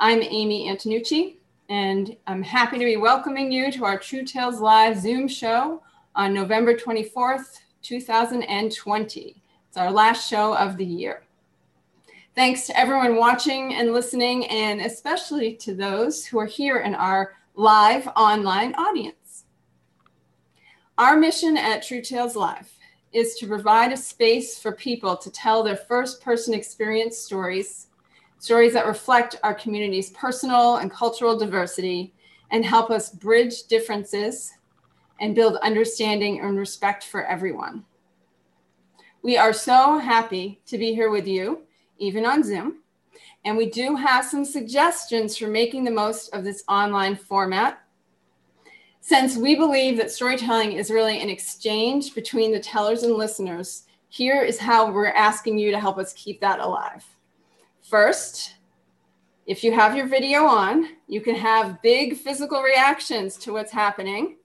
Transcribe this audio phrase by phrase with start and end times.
[0.00, 1.38] I'm Amy Antonucci,
[1.68, 5.82] and I'm happy to be welcoming you to our True Tales Live Zoom show
[6.14, 9.42] on November 24th, 2020.
[9.66, 11.24] It's our last show of the year.
[12.36, 17.34] Thanks to everyone watching and listening, and especially to those who are here in our
[17.56, 19.46] live online audience.
[20.96, 22.72] Our mission at True Tales Live
[23.12, 27.87] is to provide a space for people to tell their first person experience stories,
[28.38, 32.14] stories that reflect our community's personal and cultural diversity
[32.50, 34.52] and help us bridge differences
[35.20, 37.84] and build understanding and respect for everyone.
[39.22, 41.62] We are so happy to be here with you,
[41.98, 42.82] even on Zoom.
[43.44, 47.80] And we do have some suggestions for making the most of this online format
[49.08, 54.42] since we believe that storytelling is really an exchange between the tellers and listeners, here
[54.42, 57.06] is how we're asking you to help us keep that alive.
[57.88, 58.56] First,
[59.46, 64.36] if you have your video on, you can have big physical reactions to what's happening.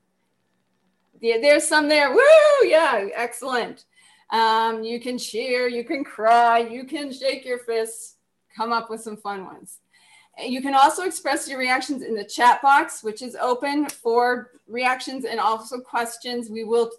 [1.22, 2.14] There's some there.
[2.14, 2.22] Woo!
[2.64, 3.84] Yeah, excellent.
[4.30, 8.16] Um, you can cheer, you can cry, you can shake your fists,
[8.56, 9.80] come up with some fun ones.
[10.42, 15.26] You can also express your reactions in the chat box, which is open for reactions
[15.26, 16.50] and also questions.
[16.50, 16.92] We will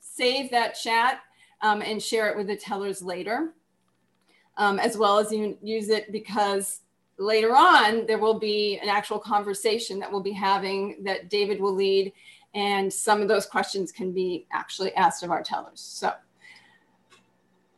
[0.00, 1.20] save that chat
[1.62, 3.54] um, and share it with the tellers later,
[4.58, 6.80] um, as well as you use it because
[7.18, 11.74] later on there will be an actual conversation that we'll be having that David will
[11.74, 12.12] lead,
[12.54, 15.80] and some of those questions can be actually asked of our tellers.
[15.80, 16.12] So.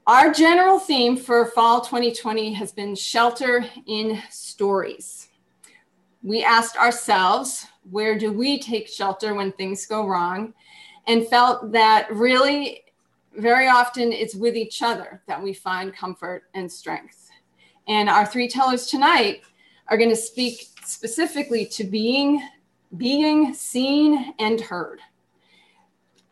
[0.06, 5.28] Our general theme for fall 2020 has been shelter in stories.
[6.22, 10.52] We asked ourselves, where do we take shelter when things go wrong?
[11.06, 12.82] And felt that really,
[13.36, 17.30] very often, it's with each other that we find comfort and strength.
[17.86, 19.42] And our three tellers tonight
[19.88, 22.42] are going to speak specifically to being,
[22.96, 25.00] being seen and heard.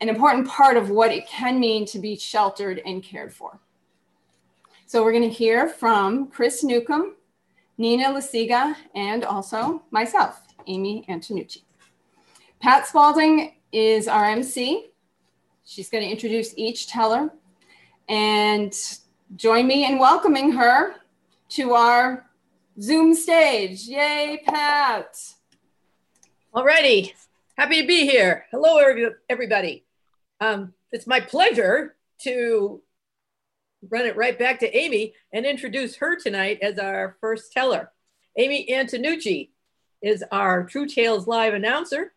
[0.01, 3.59] An important part of what it can mean to be sheltered and cared for.
[4.85, 7.15] So we're going to hear from Chris Newcomb,
[7.77, 11.63] Nina Lasiga, and also myself, Amy Antonucci.
[12.59, 14.89] Pat Spalding is our MC.
[15.69, 17.29] She's going to introduce each teller
[18.07, 18.73] and
[19.35, 20.95] join me in welcoming her
[21.49, 22.25] to our
[22.81, 23.83] Zoom stage.
[23.83, 25.15] Yay, Pat.
[26.55, 27.13] Alrighty,
[27.55, 28.47] happy to be here.
[28.49, 28.79] Hello,
[29.29, 29.85] everybody.
[30.41, 32.81] Um, it's my pleasure to
[33.91, 37.91] run it right back to Amy and introduce her tonight as our first teller.
[38.37, 39.49] Amy Antonucci
[40.01, 42.13] is our True Tales Live announcer.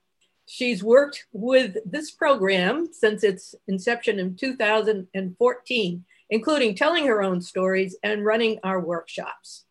[0.47, 7.97] She's worked with this program since its inception in 2014, including telling her own stories
[8.03, 9.65] and running our workshops.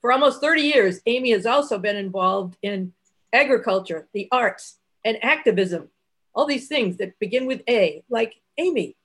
[0.00, 2.92] For almost 30 years, Amy has also been involved in
[3.32, 5.90] agriculture, the arts, and activism.
[6.34, 8.96] All these things that begin with A, like Amy.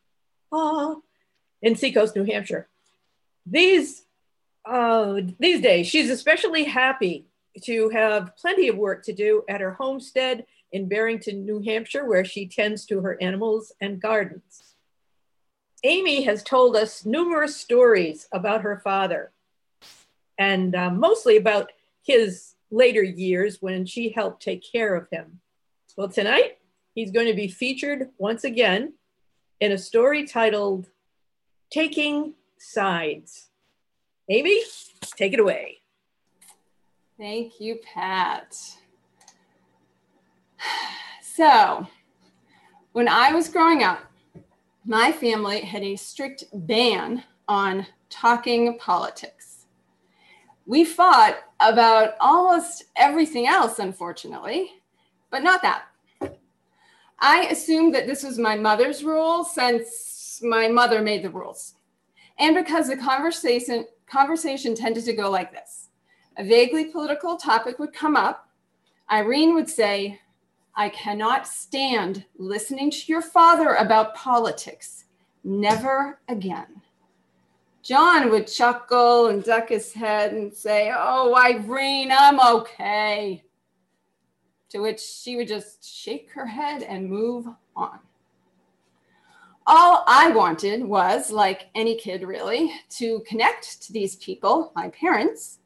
[0.52, 0.96] Ah,
[1.62, 2.68] in Seacoast, New Hampshire.
[3.46, 4.04] These,
[4.66, 7.26] uh, these days, she's especially happy
[7.64, 12.26] to have plenty of work to do at her homestead in Barrington, New Hampshire, where
[12.26, 14.76] she tends to her animals and gardens.
[15.84, 19.32] Amy has told us numerous stories about her father,
[20.38, 21.72] and uh, mostly about
[22.04, 25.42] his later years when she helped take care of him.
[25.98, 26.60] Well, tonight
[26.96, 28.94] he's going to be featured once again
[29.60, 30.88] in a story titled
[31.72, 33.50] taking sides.
[34.30, 34.62] Amy,
[35.16, 35.80] take it away.
[37.18, 38.56] Thank you, Pat.
[41.24, 41.88] So,
[42.92, 44.00] when I was growing up,
[44.86, 49.66] my family had a strict ban on talking politics.
[50.66, 54.72] We fought about almost everything else, unfortunately,
[55.30, 55.86] but not that.
[57.20, 61.76] I assumed that this was my mother's rule since my mother made the rules.
[62.40, 65.88] And because the conversation conversation tended to go like this.
[66.38, 68.50] A vaguely political topic would come up.
[69.10, 70.20] Irene would say,
[70.76, 75.06] I cannot stand listening to your father about politics.
[75.44, 76.82] Never again.
[77.84, 83.44] John would chuckle and duck his head and say, Oh, Irene, I'm okay.
[84.70, 88.00] To which she would just shake her head and move on
[89.68, 95.60] all I wanted was, like any kid really, to connect to these people, my parents,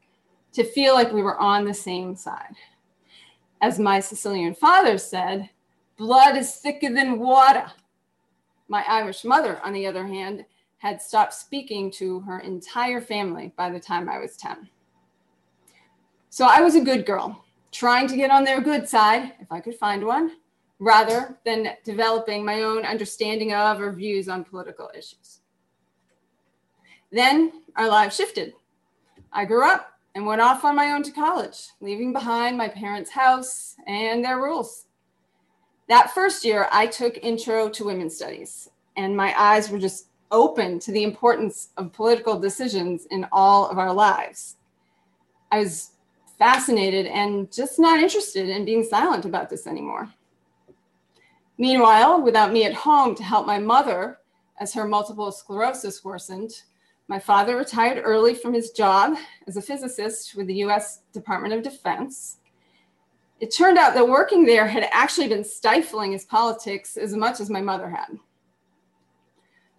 [0.52, 2.54] to feel like we were on the same side.
[3.66, 5.50] As my Sicilian father said,
[5.96, 7.66] blood is thicker than water.
[8.68, 10.44] My Irish mother, on the other hand,
[10.78, 14.68] had stopped speaking to her entire family by the time I was 10.
[16.30, 19.58] So I was a good girl, trying to get on their good side, if I
[19.58, 20.36] could find one,
[20.78, 25.40] rather than developing my own understanding of or views on political issues.
[27.10, 28.52] Then our lives shifted.
[29.32, 33.10] I grew up and went off on my own to college, leaving behind my parents'
[33.10, 34.86] house and their rules.
[35.90, 40.78] That first year, I took Intro to Women's Studies, and my eyes were just open
[40.80, 44.56] to the importance of political decisions in all of our lives.
[45.52, 45.90] I was
[46.38, 50.08] fascinated and just not interested in being silent about this anymore.
[51.58, 54.18] Meanwhile, without me at home to help my mother
[54.60, 56.62] as her multiple sclerosis worsened,
[57.08, 59.16] my father retired early from his job
[59.46, 62.38] as a physicist with the US Department of Defense.
[63.38, 67.50] It turned out that working there had actually been stifling his politics as much as
[67.50, 68.18] my mother had.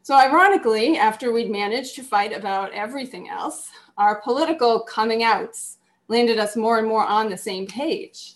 [0.03, 6.39] So, ironically, after we'd managed to fight about everything else, our political coming outs landed
[6.39, 8.35] us more and more on the same page.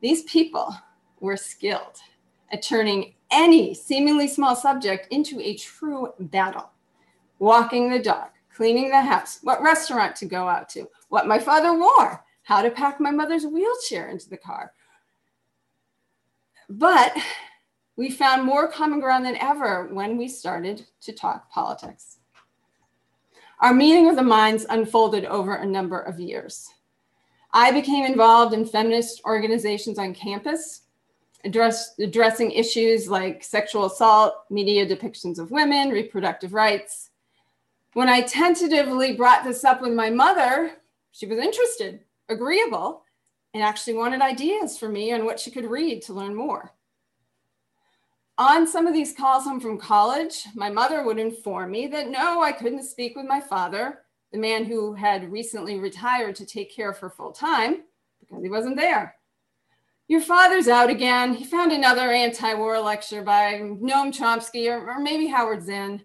[0.00, 0.74] These people
[1.20, 1.98] were skilled
[2.50, 6.70] at turning any seemingly small subject into a true battle.
[7.38, 11.72] Walking the dog, cleaning the house, what restaurant to go out to, what my father
[11.72, 14.72] wore, how to pack my mother's wheelchair into the car.
[16.68, 17.16] But
[17.96, 22.18] we found more common ground than ever when we started to talk politics.
[23.60, 26.68] Our meeting of the minds unfolded over a number of years.
[27.52, 30.82] I became involved in feminist organizations on campus,
[31.44, 37.07] address, addressing issues like sexual assault, media depictions of women, reproductive rights.
[37.94, 40.72] When I tentatively brought this up with my mother,
[41.10, 43.04] she was interested, agreeable,
[43.54, 46.74] and actually wanted ideas for me on what she could read to learn more.
[48.36, 52.40] On some of these calls home from college, my mother would inform me that no,
[52.42, 54.02] I couldn't speak with my father,
[54.32, 57.82] the man who had recently retired to take care of her full time,
[58.20, 59.16] because he wasn't there.
[60.06, 61.34] Your father's out again.
[61.34, 66.02] He found another anti war lecture by Noam Chomsky or, or maybe Howard Zinn.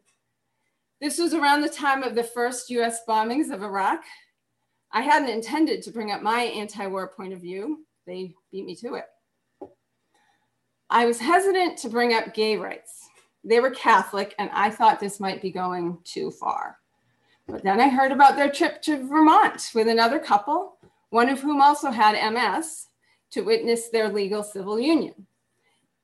[1.04, 4.06] This was around the time of the first US bombings of Iraq.
[4.90, 8.74] I hadn't intended to bring up my anti war point of view, they beat me
[8.78, 9.70] to it.
[10.90, 13.10] I was hesitant to bring up gay rights.
[13.44, 16.78] They were Catholic, and I thought this might be going too far.
[17.50, 20.78] But then I heard about their trip to Vermont with another couple,
[21.10, 22.88] one of whom also had MS,
[23.32, 25.28] to witness their legal civil union.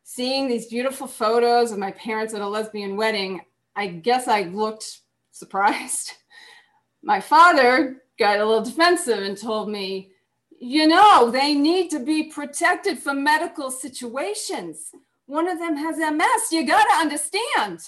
[0.04, 3.40] Seeing these beautiful photos of my parents at a lesbian wedding,
[3.80, 5.00] I guess I looked
[5.32, 6.12] surprised.
[7.02, 10.12] My father got a little defensive and told me,
[10.60, 14.92] you know, they need to be protected from medical situations.
[15.28, 16.52] One of them has MS.
[16.52, 17.80] You got to understand.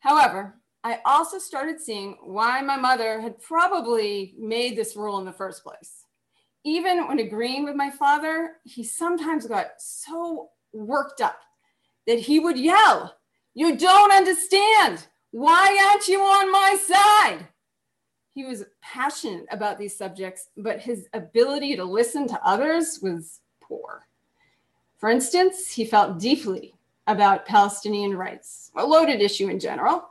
[0.00, 5.32] However, I also started seeing why my mother had probably made this rule in the
[5.32, 6.04] first place.
[6.64, 11.38] Even when agreeing with my father, he sometimes got so worked up
[12.08, 13.14] that he would yell,
[13.54, 15.06] You don't understand.
[15.30, 17.48] Why aren't you on my side?
[18.34, 24.08] he was passionate about these subjects, but his ability to listen to others was poor.
[24.98, 26.74] For instance, he felt deeply
[27.06, 30.08] about Palestinian rights, a loaded issue in general.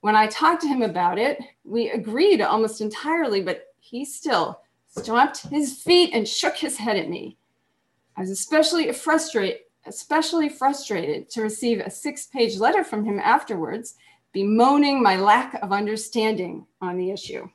[0.00, 5.46] When I talked to him about it, we agreed almost entirely, but he still stomped
[5.46, 7.36] his feet and shook his head at me.
[8.16, 13.94] I was especially frustrated, especially frustrated to receive a six-page letter from him afterwards,
[14.32, 17.48] bemoaning my lack of understanding on the issue.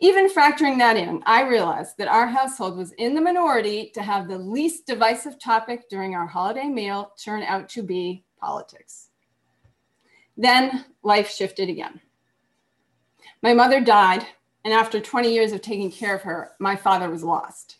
[0.00, 4.28] Even factoring that in, I realized that our household was in the minority to have
[4.28, 9.08] the least divisive topic during our holiday meal turn out to be politics.
[10.36, 12.00] Then life shifted again.
[13.42, 14.24] My mother died,
[14.64, 17.77] and after 20 years of taking care of her, my father was lost.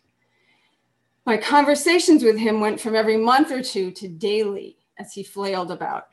[1.28, 5.70] My conversations with him went from every month or two to daily as he flailed
[5.70, 6.06] about.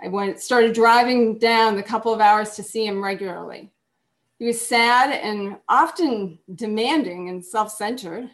[0.00, 3.72] I went, started driving down the couple of hours to see him regularly.
[4.38, 8.30] He was sad and often demanding and self centered,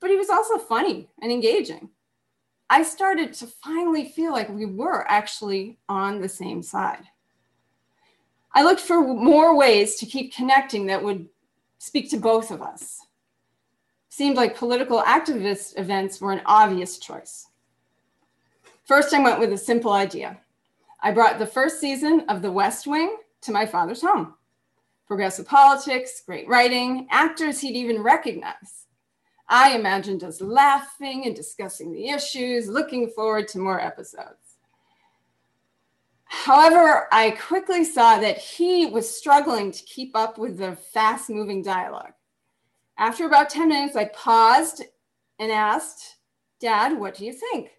[0.00, 1.90] but he was also funny and engaging.
[2.70, 7.04] I started to finally feel like we were actually on the same side.
[8.54, 11.28] I looked for more ways to keep connecting that would
[11.76, 13.05] speak to both of us.
[14.16, 17.48] Seemed like political activist events were an obvious choice.
[18.86, 20.38] First, I went with a simple idea.
[21.02, 24.32] I brought the first season of The West Wing to my father's home
[25.06, 28.86] progressive politics, great writing, actors he'd even recognize.
[29.50, 34.56] I imagined us laughing and discussing the issues, looking forward to more episodes.
[36.24, 41.60] However, I quickly saw that he was struggling to keep up with the fast moving
[41.62, 42.14] dialogue.
[42.98, 44.82] After about 10 minutes, I paused
[45.38, 46.16] and asked,
[46.60, 47.70] Dad, what do you think?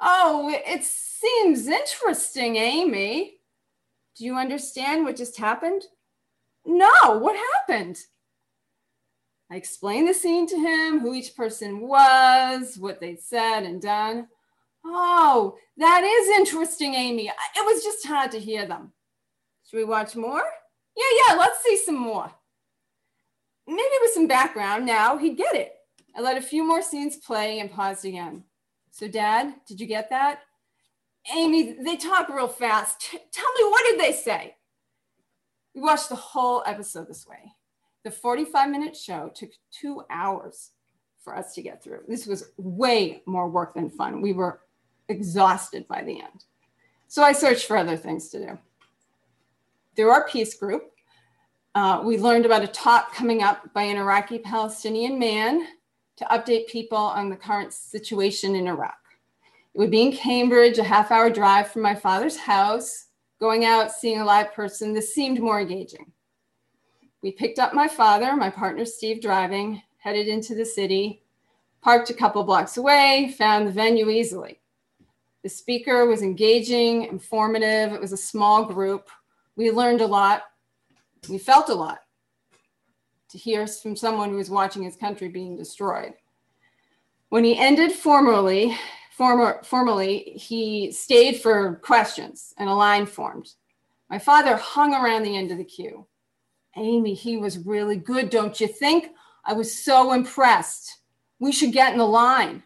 [0.00, 3.38] Oh, it seems interesting, Amy.
[4.16, 5.82] Do you understand what just happened?
[6.66, 7.98] No, what happened?
[9.50, 14.28] I explained the scene to him, who each person was, what they'd said and done.
[14.84, 17.28] Oh, that is interesting, Amy.
[17.28, 18.92] It was just hard to hear them.
[19.68, 20.44] Should we watch more?
[20.96, 22.30] Yeah, yeah, let's see some more.
[23.68, 25.74] Maybe with some background now, he'd get it.
[26.16, 28.44] I let a few more scenes play and paused again.
[28.90, 30.40] So, Dad, did you get that?
[31.34, 32.98] Amy, they talk real fast.
[33.10, 34.56] Tell me, what did they say?
[35.74, 37.52] We watched the whole episode this way.
[38.04, 40.70] The 45 minute show took two hours
[41.22, 42.00] for us to get through.
[42.08, 44.22] This was way more work than fun.
[44.22, 44.60] We were
[45.10, 46.44] exhausted by the end.
[47.06, 48.58] So I searched for other things to do.
[49.94, 50.92] Through our peace group,
[51.78, 55.64] uh, we learned about a talk coming up by an Iraqi Palestinian man
[56.16, 58.98] to update people on the current situation in Iraq.
[59.74, 63.06] It would be in Cambridge, a half hour drive from my father's house.
[63.38, 66.10] Going out, seeing a live person, this seemed more engaging.
[67.22, 71.22] We picked up my father, my partner Steve driving, headed into the city,
[71.80, 74.58] parked a couple blocks away, found the venue easily.
[75.44, 77.92] The speaker was engaging, informative.
[77.92, 79.08] It was a small group.
[79.54, 80.42] We learned a lot.
[81.28, 81.98] We felt a lot
[83.30, 86.14] to hear from someone who was watching his country being destroyed.
[87.28, 88.76] When he ended formally,
[89.12, 93.50] former, formally, he stayed for questions and a line formed.
[94.08, 96.06] My father hung around the end of the queue.
[96.76, 99.10] Amy, he was really good, don't you think?
[99.44, 101.00] I was so impressed.
[101.38, 102.62] We should get in the line.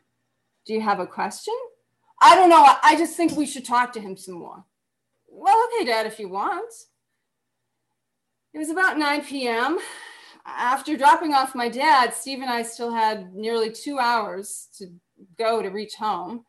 [0.65, 1.55] Do you have a question?
[2.21, 2.65] I don't know.
[2.83, 4.65] I just think we should talk to him some more.
[5.29, 6.73] Well, okay, Dad, if you want.
[8.55, 9.79] It was about 9 p.m.
[10.45, 14.89] After dropping off my dad, Steve and I still had nearly two hours to
[15.39, 16.45] go to reach home.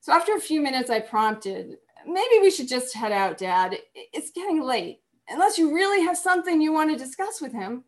[0.00, 3.76] So after a few minutes, I prompted, maybe we should just head out, Dad.
[3.94, 5.00] It's getting late.
[5.28, 7.84] Unless you really have something you want to discuss with him.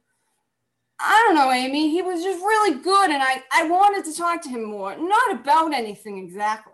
[0.99, 1.91] I don't know, Amy.
[1.91, 5.33] He was just really good, and I, I wanted to talk to him more, not
[5.33, 6.73] about anything exactly.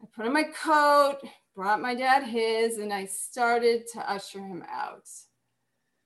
[0.00, 1.18] I put on my coat,
[1.56, 5.08] brought my dad his, and I started to usher him out.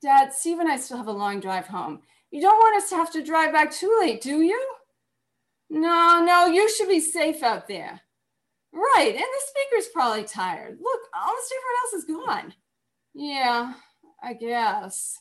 [0.02, 2.02] Dad, Steve and I still have a long drive home.
[2.32, 4.61] You don't want us to have to drive back too late, do you?
[5.71, 8.00] No, no, you should be safe out there.
[8.73, 10.78] Right, and the speaker's probably tired.
[10.80, 12.54] Look, almost everyone else is gone.
[13.14, 13.75] Yeah,
[14.23, 15.21] I guess.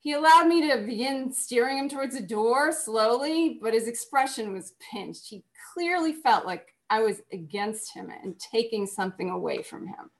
[0.00, 4.74] He allowed me to begin steering him towards the door slowly, but his expression was
[4.92, 5.28] pinched.
[5.28, 10.10] He clearly felt like I was against him and taking something away from him.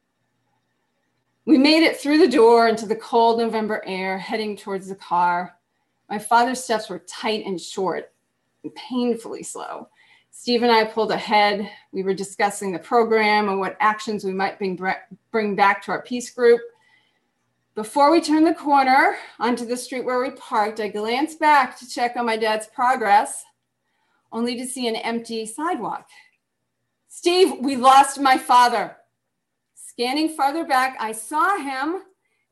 [1.47, 5.57] We made it through the door into the cold November air, heading towards the car.
[6.09, 8.13] My father's steps were tight and short
[8.63, 9.89] and painfully slow.
[10.31, 11.71] Steve and I pulled ahead.
[11.93, 14.79] We were discussing the program and what actions we might bring,
[15.31, 16.61] bring back to our peace group.
[17.75, 21.89] Before we turned the corner onto the street where we parked, I glanced back to
[21.89, 23.45] check on my dad's progress,
[24.33, 26.09] only to see an empty sidewalk
[27.17, 28.97] Steve, we lost my father.
[29.95, 32.03] Scanning farther back, I saw him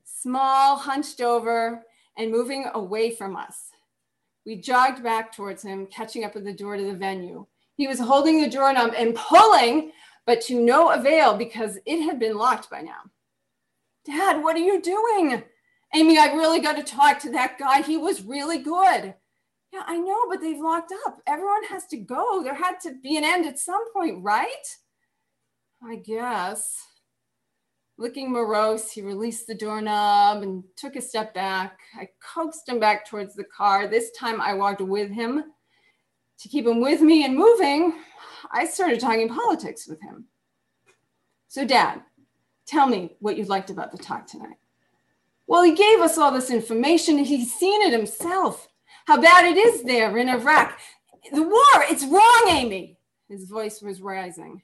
[0.05, 1.83] small, hunched over,
[2.17, 3.71] and moving away from us.
[4.47, 7.47] We jogged back towards him, catching up at the door to the venue.
[7.77, 9.91] He was holding the doorknob and pulling,
[10.25, 13.11] but to no avail because it had been locked by now.
[14.05, 15.43] Dad, what are you doing?
[15.95, 17.83] Amy, I really got to talk to that guy.
[17.83, 19.15] He was really good.
[19.73, 21.21] Yeah, I know, but they've locked up.
[21.27, 22.43] Everyone has to go.
[22.45, 24.47] There had to be an end at some point, right?
[25.83, 26.79] I guess.
[27.99, 31.79] Looking morose, he released the doorknob and took a step back.
[31.99, 33.87] I coaxed him back towards the car.
[33.87, 35.45] This time I walked with him.
[36.41, 37.95] To keep him with me and moving,
[38.51, 40.25] I started talking politics with him.
[41.47, 42.03] So, Dad,
[42.67, 44.57] tell me what you liked about the talk tonight.
[45.47, 47.19] Well, he gave us all this information.
[47.19, 48.69] He's seen it himself
[49.07, 50.79] how bad it is there in Iraq.
[51.33, 52.99] The war, it's wrong, Amy.
[53.29, 54.63] His voice was rising.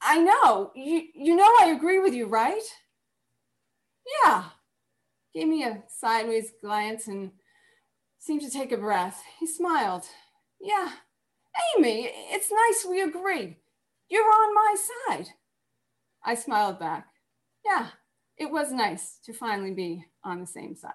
[0.00, 0.72] I know.
[0.74, 2.62] You, you know I agree with you, right?
[4.24, 4.44] Yeah.
[5.34, 7.32] Gave me a sideways glance and
[8.18, 9.22] seemed to take a breath.
[9.38, 10.04] He smiled.
[10.60, 10.90] Yeah.
[11.76, 13.58] Amy, it's nice we agree.
[14.08, 14.76] You're on my
[15.08, 15.28] side.
[16.24, 17.06] I smiled back.
[17.64, 17.88] Yeah,
[18.36, 20.92] it was nice to finally be on the same side.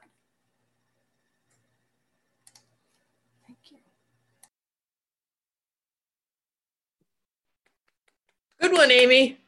[8.63, 9.39] Good one, Amy.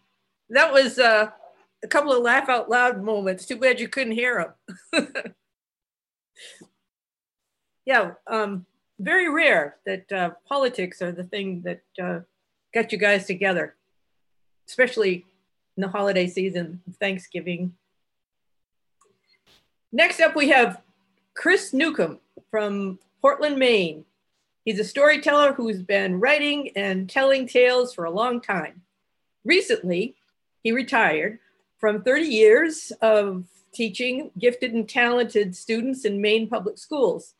[0.49, 1.29] that was uh,
[1.81, 3.45] a couple of laugh out loud moments.
[3.45, 4.53] Too bad you couldn't hear
[4.91, 5.07] them.
[7.85, 8.65] yeah, um,
[8.99, 12.19] very rare that uh, politics are the thing that uh,
[12.73, 13.75] got you guys together,
[14.67, 15.23] especially
[15.77, 17.73] in the holiday season, Thanksgiving.
[19.93, 20.81] Next up, we have
[21.35, 22.19] Chris Newcomb
[22.51, 24.03] from Portland, Maine.
[24.65, 28.81] He's a storyteller who's been writing and telling tales for a long time.
[29.45, 30.15] Recently,
[30.63, 31.39] he retired
[31.77, 37.35] from 30 years of teaching gifted and talented students in Maine public schools.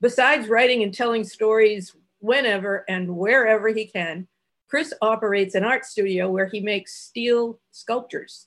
[0.00, 4.26] Besides writing and telling stories whenever and wherever he can,
[4.68, 8.46] Chris operates an art studio where he makes steel sculptures.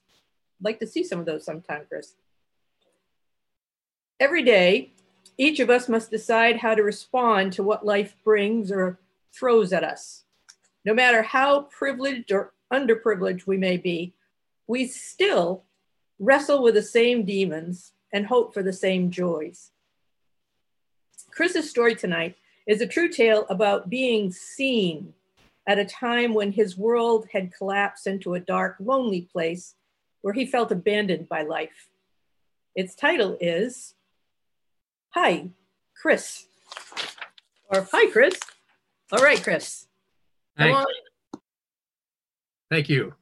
[0.60, 2.16] I'd like to see some of those sometime, Chris.
[4.20, 4.94] Every day,
[5.38, 9.00] each of us must decide how to respond to what life brings or
[9.32, 10.24] throws at us.
[10.84, 14.14] No matter how privileged or underprivileged we may be,
[14.68, 15.64] we still
[16.20, 19.72] wrestle with the same demons and hope for the same joys.
[21.32, 25.14] Chris's story tonight is a true tale about being seen
[25.68, 29.76] at a time when his world had collapsed into a dark, lonely place
[30.22, 31.90] where he felt abandoned by life.
[32.76, 33.94] Its title is
[35.12, 35.50] Hi,
[35.96, 36.48] Chris.
[37.70, 38.40] Or hi, Chris.
[39.12, 39.88] All right, Chris.
[40.58, 40.88] Thank,
[42.70, 43.14] Thank you.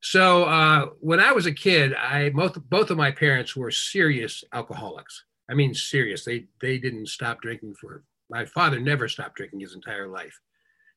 [0.00, 4.44] So uh, when I was a kid, I both both of my parents were serious
[4.52, 5.24] alcoholics.
[5.50, 6.24] I mean, serious.
[6.24, 8.04] They they didn't stop drinking for.
[8.30, 10.38] My father never stopped drinking his entire life,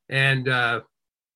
[0.10, 0.82] and uh,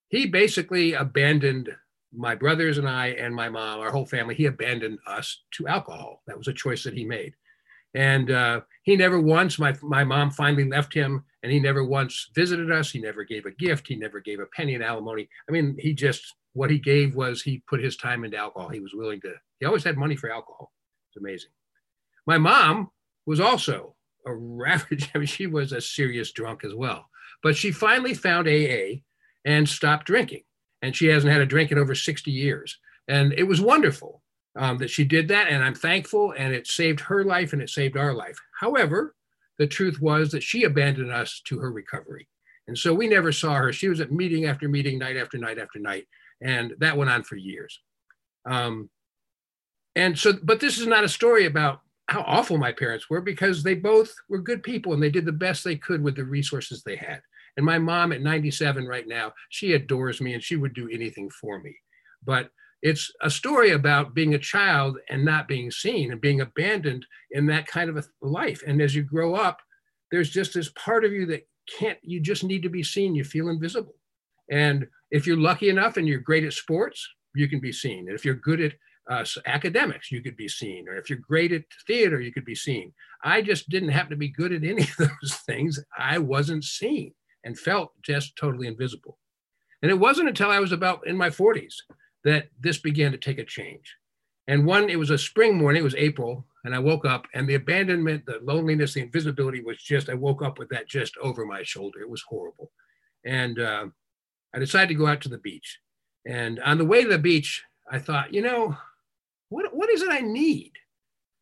[0.09, 1.69] he basically abandoned
[2.13, 4.35] my brothers and I and my mom, our whole family.
[4.35, 6.23] He abandoned us to alcohol.
[6.27, 7.35] That was a choice that he made,
[7.93, 9.59] and uh, he never once.
[9.59, 12.91] My my mom finally left him, and he never once visited us.
[12.91, 13.88] He never gave a gift.
[13.88, 15.27] He never gave a penny in alimony.
[15.50, 18.69] I mean, he just what he gave was he put his time into alcohol.
[18.69, 19.33] He was willing to.
[19.60, 20.71] He always had money for alcohol.
[21.10, 21.51] It's amazing.
[22.27, 22.91] My mom
[23.25, 23.95] was also
[24.25, 25.10] a ravage.
[25.15, 27.10] I mean, she was a serious drunk as well.
[27.43, 29.01] But she finally found AA
[29.45, 30.43] and stopped drinking.
[30.82, 32.77] And she hasn't had a drink in over 60 years.
[33.08, 34.21] And it was wonderful
[34.56, 35.47] um, that she did that.
[35.47, 36.34] And I'm thankful.
[36.38, 38.39] And it saved her life and it saved our life.
[38.60, 39.15] However,
[39.62, 42.28] the truth was that she abandoned us to her recovery.
[42.67, 43.71] And so we never saw her.
[43.71, 46.08] She was at meeting after meeting, night after night after night.
[46.41, 47.80] And that went on for years.
[48.50, 48.89] Um,
[49.95, 53.62] and so, but this is not a story about how awful my parents were because
[53.62, 56.82] they both were good people and they did the best they could with the resources
[56.82, 57.21] they had.
[57.56, 61.30] And my mom at 97 right now, she adores me and she would do anything
[61.30, 61.76] for me.
[62.26, 62.50] But
[62.82, 67.46] it's a story about being a child and not being seen and being abandoned in
[67.48, 68.63] that kind of a life.
[68.65, 69.60] And as you grow up,
[70.12, 73.15] there's just this part of you that can't, you just need to be seen.
[73.15, 73.96] You feel invisible.
[74.50, 78.08] And if you're lucky enough and you're great at sports, you can be seen.
[78.08, 78.74] And if you're good at
[79.10, 80.89] uh, academics, you could be seen.
[80.89, 82.94] Or if you're great at theater, you could be seen.
[83.24, 85.80] I just didn't happen to be good at any of those things.
[85.98, 87.13] I wasn't seen
[87.44, 89.17] and felt just totally invisible.
[89.82, 91.74] And it wasn't until I was about in my 40s
[92.23, 93.95] that this began to take a change.
[94.47, 97.47] And one, it was a spring morning, it was April, and I woke up, and
[97.47, 101.45] the abandonment, the loneliness, the invisibility was just, I woke up with that just over
[101.45, 102.01] my shoulder.
[102.01, 102.71] It was horrible.
[103.25, 103.86] And uh,
[104.53, 105.79] I decided to go out to the beach.
[106.27, 108.77] And on the way to the beach, I thought, you know,
[109.49, 110.73] what, what is it I need?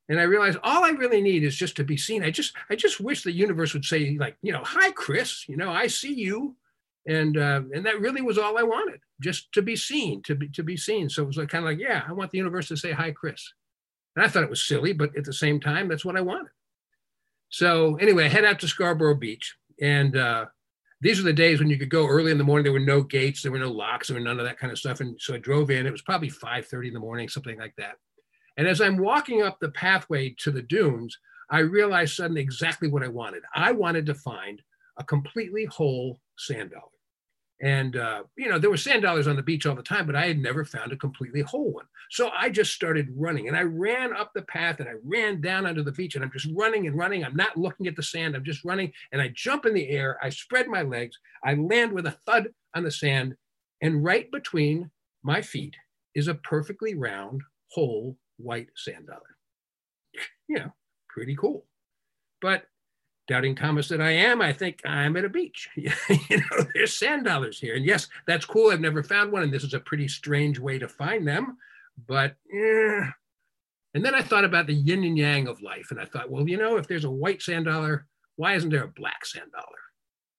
[0.09, 2.23] And I realized all I really need is just to be seen.
[2.23, 5.55] I just I just wish the universe would say like, you know, hi Chris, you
[5.55, 6.55] know, I see you.
[7.07, 10.49] And uh, and that really was all I wanted, just to be seen, to be
[10.49, 11.09] to be seen.
[11.09, 13.12] So it was like kind of like, yeah, I want the universe to say hi
[13.12, 13.53] Chris.
[14.15, 16.51] And I thought it was silly, but at the same time, that's what I wanted.
[17.49, 20.45] So anyway, I head out to Scarborough Beach, and uh,
[21.01, 22.63] these were the days when you could go early in the morning.
[22.63, 24.77] There were no gates, there were no locks, there were none of that kind of
[24.77, 24.99] stuff.
[24.99, 25.88] And so I drove in.
[25.88, 27.95] It was probably 5:30 in the morning, something like that.
[28.57, 31.17] And as I'm walking up the pathway to the dunes,
[31.49, 33.43] I realized suddenly exactly what I wanted.
[33.55, 34.62] I wanted to find
[34.97, 36.86] a completely whole sand dollar.
[37.62, 40.15] And, uh, you know, there were sand dollars on the beach all the time, but
[40.15, 41.86] I had never found a completely whole one.
[42.10, 45.65] So I just started running and I ran up the path and I ran down
[45.65, 47.25] onto the beach and I'm just running and running.
[47.25, 48.36] I'm not looking at the sand.
[48.36, 50.17] I'm just running and I jump in the air.
[50.23, 51.17] I spread my legs.
[51.43, 53.36] I land with a thud on the sand.
[53.82, 54.89] And right between
[55.23, 55.75] my feet
[56.15, 59.36] is a perfectly round, whole white sand dollar.
[60.47, 60.73] You know,
[61.10, 61.65] pretty cool.
[62.41, 62.63] But
[63.29, 65.69] doubting Thomas that I am, I think I'm at a beach.
[65.75, 65.91] you
[66.31, 67.75] know, there's sand dollars here.
[67.75, 68.71] And yes, that's cool.
[68.71, 69.43] I've never found one.
[69.43, 71.57] And this is a pretty strange way to find them.
[72.07, 73.05] But eh.
[73.93, 75.91] And then I thought about the yin and yang of life.
[75.91, 78.83] And I thought, well, you know, if there's a white sand dollar, why isn't there
[78.83, 79.65] a black sand dollar?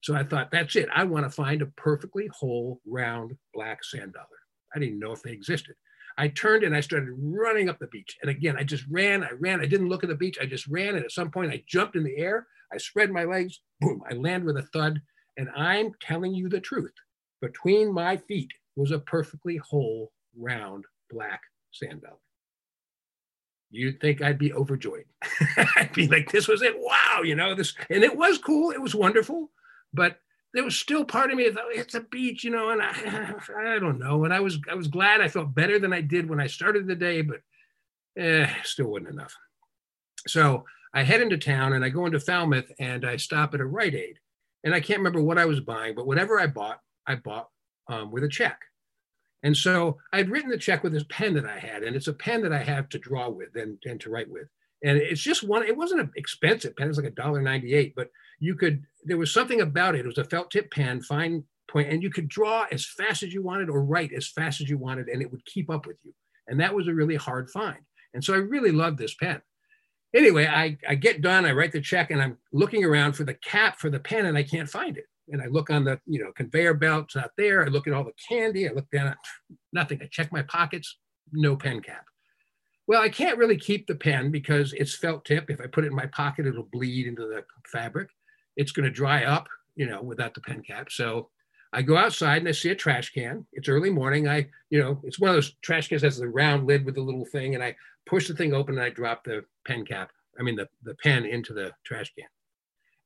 [0.02, 0.88] So I thought, that's it.
[0.94, 4.26] I want to find a perfectly whole, round, black sand dollar.
[4.74, 5.74] I didn't know if they existed.
[6.20, 8.18] I turned and I started running up the beach.
[8.20, 9.62] And again, I just ran, I ran.
[9.62, 10.36] I didn't look at the beach.
[10.38, 10.94] I just ran.
[10.94, 12.46] And at some point, I jumped in the air.
[12.70, 13.60] I spread my legs.
[13.80, 15.00] Boom, I land with a thud.
[15.38, 16.92] And I'm telling you the truth.
[17.40, 21.40] Between my feet was a perfectly whole, round, black
[21.72, 22.02] sand.
[23.70, 25.06] You'd think I'd be overjoyed.
[25.76, 26.74] I'd be like, this was it.
[26.76, 28.72] Wow, you know, this, and it was cool.
[28.72, 29.50] It was wonderful.
[29.94, 30.18] But
[30.52, 33.34] there was still part of me that it's a beach, you know, and I,
[33.74, 34.24] I don't know.
[34.24, 36.86] And I was, I was glad I felt better than I did when I started
[36.86, 37.40] the day, but
[38.16, 39.34] eh, still wasn't enough.
[40.26, 43.64] So I head into town and I go into Falmouth and I stop at a
[43.64, 44.18] Rite Aid.
[44.64, 47.48] And I can't remember what I was buying, but whatever I bought, I bought
[47.88, 48.60] um, with a check.
[49.42, 52.12] And so I'd written the check with this pen that I had, and it's a
[52.12, 54.48] pen that I have to draw with and, and to write with.
[54.84, 57.94] And it's just one, it wasn't an expensive pen, it was like a dollar ninety-eight,
[57.96, 60.00] but you could, there was something about it.
[60.00, 63.32] It was a felt tip pen, fine point, and you could draw as fast as
[63.32, 65.98] you wanted or write as fast as you wanted, and it would keep up with
[66.02, 66.12] you.
[66.48, 67.78] And that was a really hard find.
[68.14, 69.40] And so I really loved this pen.
[70.12, 73.34] Anyway, I, I get done, I write the check, and I'm looking around for the
[73.34, 75.04] cap for the pen, and I can't find it.
[75.28, 77.64] And I look on the, you know, conveyor belt, it's not there.
[77.64, 79.18] I look at all the candy, I look down at
[79.72, 80.00] nothing.
[80.02, 80.98] I check my pockets,
[81.32, 82.04] no pen cap.
[82.88, 85.48] Well, I can't really keep the pen because it's felt tip.
[85.48, 88.08] If I put it in my pocket, it'll bleed into the fabric
[88.60, 90.90] it's going to dry up, you know, without the pen cap.
[90.90, 91.30] So
[91.72, 93.46] I go outside and I see a trash can.
[93.54, 94.28] It's early morning.
[94.28, 96.96] I, you know, it's one of those trash cans that has the round lid with
[96.96, 97.54] the little thing.
[97.54, 100.68] And I push the thing open and I drop the pen cap, I mean, the,
[100.82, 102.28] the pen into the trash can.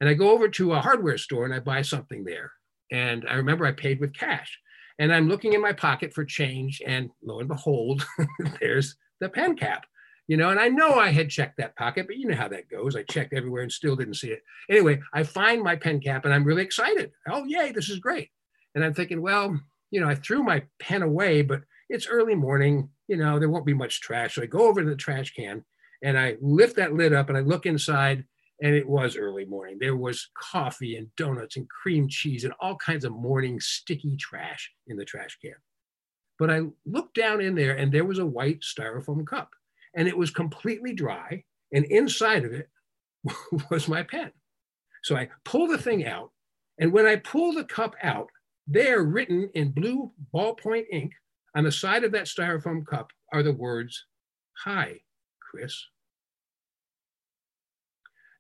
[0.01, 2.51] And I go over to a hardware store and I buy something there.
[2.91, 4.59] And I remember I paid with cash.
[4.99, 6.83] And I'm looking in my pocket for change.
[6.85, 8.05] And lo and behold,
[8.61, 9.87] there's the pen cap
[10.27, 12.71] you know, and I know I had checked that pocket, but you know how that
[12.71, 12.97] goes.
[12.97, 14.43] I checked everywhere and still didn't see it.
[14.71, 17.13] Anyway, I find my pen cap and I'm really excited.
[17.31, 18.31] Oh, yay, this is great.
[18.75, 19.59] And I'm thinking, well,
[19.91, 23.67] you know, I threw my pen away, but it's early morning, you know, there won't
[23.67, 24.35] be much trash.
[24.35, 25.63] So I go over to the trash can
[26.03, 28.25] and I lift that lid up and I look inside
[28.63, 29.77] and it was early morning.
[29.79, 34.73] There was coffee and donuts and cream cheese and all kinds of morning sticky trash
[34.87, 35.55] in the trash can.
[36.39, 39.51] But I looked down in there and there was a white styrofoam cup
[39.95, 41.45] and it was completely dry.
[41.73, 42.69] And inside of it
[43.71, 44.33] was my pen.
[45.03, 46.31] So I pull the thing out.
[46.79, 48.29] And when I pull the cup out,
[48.67, 51.13] there written in blue ballpoint ink
[51.55, 54.07] on the side of that styrofoam cup are the words,
[54.65, 55.01] Hi,
[55.41, 55.85] Chris.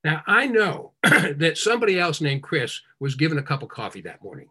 [0.02, 4.22] Now, I know that somebody else named Chris was given a cup of coffee that
[4.22, 4.48] morning,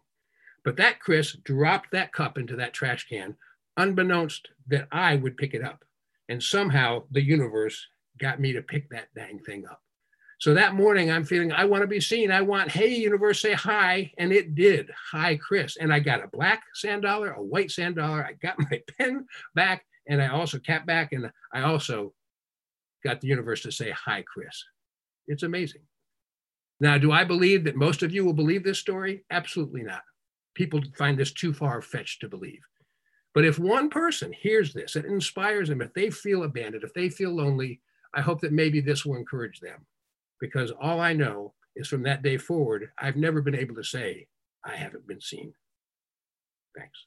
[0.64, 3.36] but that Chris dropped that cup into that trash can,
[3.76, 5.84] unbeknownst that I would pick it up.
[6.28, 7.86] And somehow the universe
[8.18, 9.80] got me to pick that dang thing up.
[10.40, 12.30] So that morning, I'm feeling I want to be seen.
[12.30, 14.12] I want, hey, universe, say hi.
[14.18, 14.90] And it did.
[15.12, 15.76] Hi, Chris.
[15.76, 18.24] And I got a black sand dollar, a white sand dollar.
[18.24, 22.12] I got my pen back, and I also cap back, and I also
[23.04, 24.64] got the universe to say hi, Chris.
[25.26, 25.82] It's amazing.
[26.80, 29.24] Now, do I believe that most of you will believe this story?
[29.30, 30.02] Absolutely not.
[30.54, 32.60] People find this too far fetched to believe.
[33.34, 35.82] But if one person hears this, it inspires them.
[35.82, 37.80] If they feel abandoned, if they feel lonely,
[38.14, 39.84] I hope that maybe this will encourage them.
[40.40, 44.28] Because all I know is from that day forward, I've never been able to say,
[44.64, 45.52] I haven't been seen.
[46.78, 47.06] Thanks.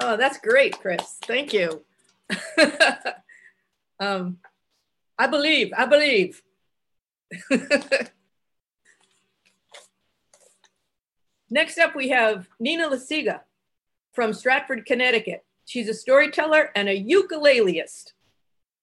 [0.00, 1.18] Oh, that's great, Chris.
[1.24, 1.84] Thank you.
[4.00, 4.38] um,
[5.18, 6.40] I believe, I believe.
[11.50, 13.40] Next up, we have Nina Lasiga
[14.12, 15.44] from Stratford, Connecticut.
[15.64, 18.12] She's a storyteller and a ukuleleist.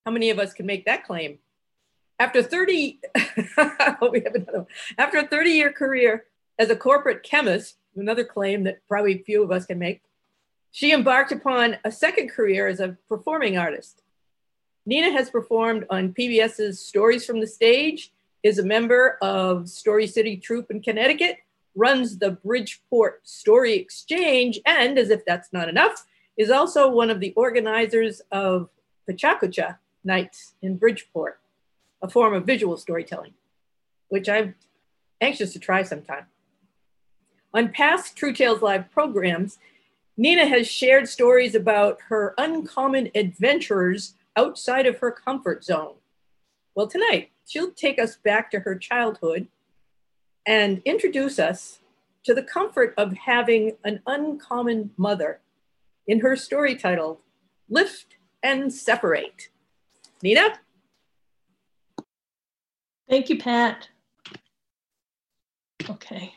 [0.06, 1.40] How many of us can make that claim?
[2.20, 4.68] After 30, we have another one.
[4.98, 6.26] After a 30 year career
[6.58, 10.02] as a corporate chemist, another claim that probably few of us can make,
[10.72, 14.02] she embarked upon a second career as a performing artist.
[14.88, 18.12] Nina has performed on PBS's Stories from the Stage,
[18.44, 21.38] is a member of Story City Troupe in Connecticut,
[21.76, 26.06] runs the Bridgeport Story Exchange, and as if that's not enough,
[26.38, 28.70] is also one of the organizers of
[29.10, 31.40] PechaKucha Nights in Bridgeport,
[32.02, 33.34] a form of visual storytelling,
[34.10, 34.56] which I'm
[35.22, 36.26] anxious to try sometime.
[37.54, 39.60] On past True Tales Live programs,
[40.18, 45.96] Nina has shared stories about her uncommon adventures outside of her comfort zone.
[46.74, 49.48] Well, tonight, she'll take us back to her childhood
[50.46, 51.80] and introduce us
[52.24, 55.40] to the comfort of having an uncommon mother
[56.08, 57.20] in her story titled
[57.70, 59.50] Lift and Separate.
[60.22, 60.60] Nina?
[63.10, 63.90] Thank you, Pat.
[65.90, 66.34] Okay.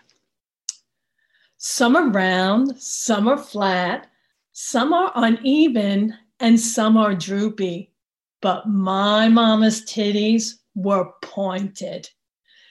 [1.56, 4.08] Some are round, some are flat,
[4.52, 7.92] some are uneven, and some are droopy.
[8.40, 12.08] But my mama's titties were pointed.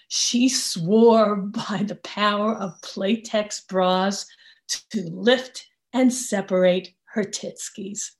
[0.07, 4.25] She swore by the power of Playtex bras
[4.67, 8.11] to lift and separate her titskis.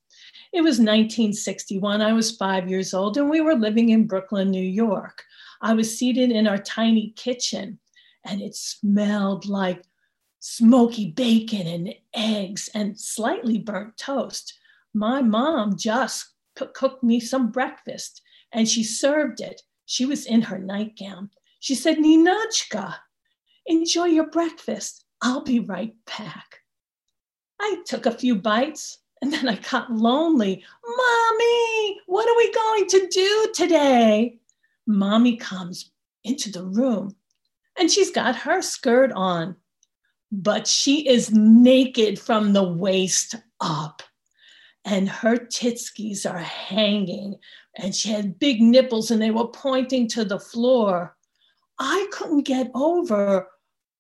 [0.54, 2.02] It was 1961.
[2.02, 5.24] I was five years old, and we were living in Brooklyn, New York.
[5.62, 7.80] I was seated in our tiny kitchen,
[8.26, 9.84] and it smelled like
[10.40, 14.54] smoky bacon and eggs and slightly burnt toast.
[14.94, 18.22] My mom just cooked me some breakfast
[18.52, 19.62] and she served it.
[19.86, 21.30] She was in her nightgown.
[21.60, 22.96] She said, Ninachka,
[23.66, 25.06] enjoy your breakfast.
[25.22, 26.60] I'll be right back.
[27.60, 30.64] I took a few bites and then I got lonely.
[30.86, 34.40] Mommy, what are we going to do today?
[34.86, 35.92] Mommy comes
[36.24, 37.16] into the room
[37.78, 39.56] and she's got her skirt on,
[40.32, 44.02] but she is naked from the waist up.
[44.86, 47.36] And her titskis are hanging,
[47.76, 51.17] and she had big nipples, and they were pointing to the floor.
[51.80, 53.48] I couldn't get over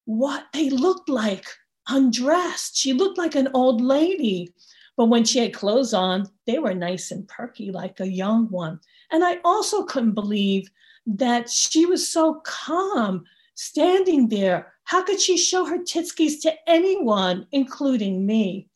[0.06, 1.46] what they looked like
[1.88, 2.78] undressed.
[2.78, 4.54] She looked like an old lady.
[4.96, 8.80] But when she had clothes on, they were nice and perky, like a young one.
[9.12, 10.70] And I also couldn't believe
[11.06, 13.24] that she was so calm
[13.56, 14.74] standing there.
[14.86, 18.70] How could she show her titskis to anyone, including me?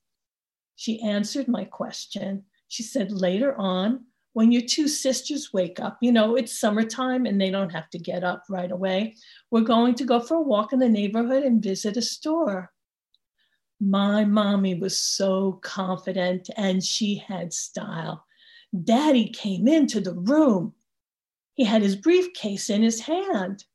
[0.76, 2.44] She answered my question.
[2.68, 7.40] She said, later on, when your two sisters wake up, you know, it's summertime and
[7.40, 9.16] they don't have to get up right away.
[9.50, 12.72] We're going to go for a walk in the neighborhood and visit a store.
[13.80, 18.26] My mommy was so confident and she had style.
[18.84, 20.74] Daddy came into the room.
[21.56, 23.66] He had his briefcase in his hand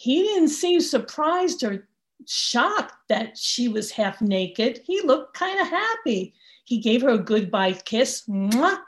[0.00, 1.86] he didn't seem surprised or
[2.26, 4.80] shocked that she was half naked.
[4.86, 6.32] He looked kind of happy.
[6.64, 8.78] He gave her a goodbye kiss, mwah,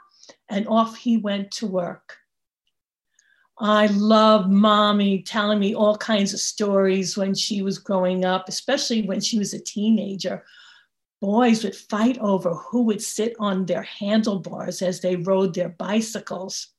[0.49, 2.17] and off he went to work.
[3.59, 9.03] I love mommy telling me all kinds of stories when she was growing up, especially
[9.03, 10.43] when she was a teenager.
[11.21, 16.69] Boys would fight over who would sit on their handlebars as they rode their bicycles.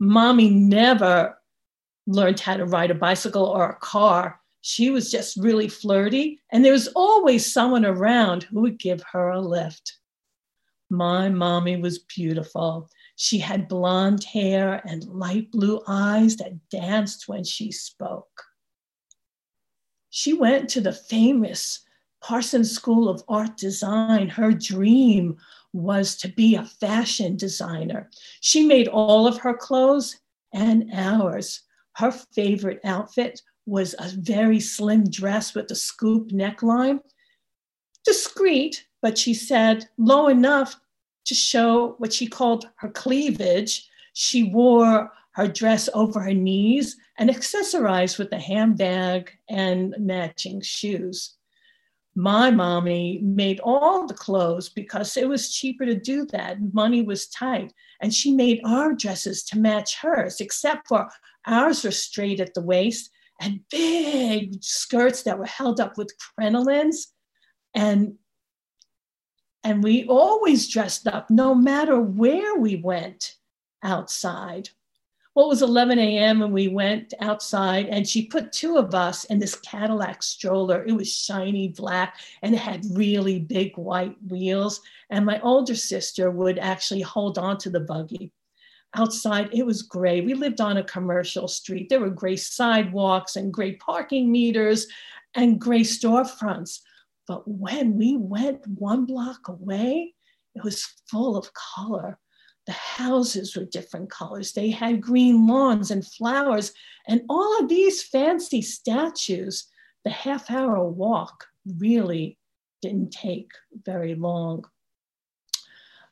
[0.00, 1.38] Mommy never
[2.06, 4.40] learned how to ride a bicycle or a car.
[4.62, 9.28] She was just really flirty, and there was always someone around who would give her
[9.30, 9.98] a lift.
[10.90, 12.88] My mommy was beautiful.
[13.16, 18.44] She had blonde hair and light blue eyes that danced when she spoke.
[20.10, 21.80] She went to the famous
[22.22, 24.28] Parsons School of Art Design.
[24.28, 25.36] Her dream
[25.72, 28.10] was to be a fashion designer.
[28.40, 30.16] She made all of her clothes
[30.52, 31.62] and ours
[31.96, 37.00] her favorite outfit was a very slim dress with a scoop neckline.
[38.04, 40.78] Discreet, but she said low enough
[41.26, 43.88] to show what she called her cleavage.
[44.14, 51.34] She wore her dress over her knees and accessorized with a handbag and matching shoes.
[52.14, 56.56] My mommy made all the clothes because it was cheaper to do that.
[56.72, 57.74] Money was tight.
[58.00, 61.08] And she made our dresses to match hers, except for
[61.46, 63.10] Ours were straight at the waist
[63.40, 67.06] and big skirts that were held up with crinolines.
[67.74, 68.14] And,
[69.66, 73.34] and we always dressed up no matter where we went
[73.82, 74.70] outside.
[75.34, 76.40] Well, it was 11 a.m.
[76.40, 80.84] and we went outside and she put two of us in this Cadillac stroller.
[80.84, 84.82] It was shiny black and it had really big white wheels.
[85.10, 88.30] And my older sister would actually hold on to the buggy
[88.94, 89.48] outside.
[89.52, 90.24] It was great.
[90.24, 91.88] We lived on a commercial street.
[91.88, 94.86] There were gray sidewalks and gray parking meters
[95.34, 96.82] and gray storefronts.
[97.26, 100.14] But when we went one block away,
[100.54, 102.18] it was full of color.
[102.66, 104.52] The houses were different colors.
[104.52, 106.72] They had green lawns and flowers,
[107.06, 109.68] and all of these fancy statues.
[110.04, 111.46] The half hour walk
[111.78, 112.38] really
[112.82, 113.50] didn't take
[113.84, 114.64] very long.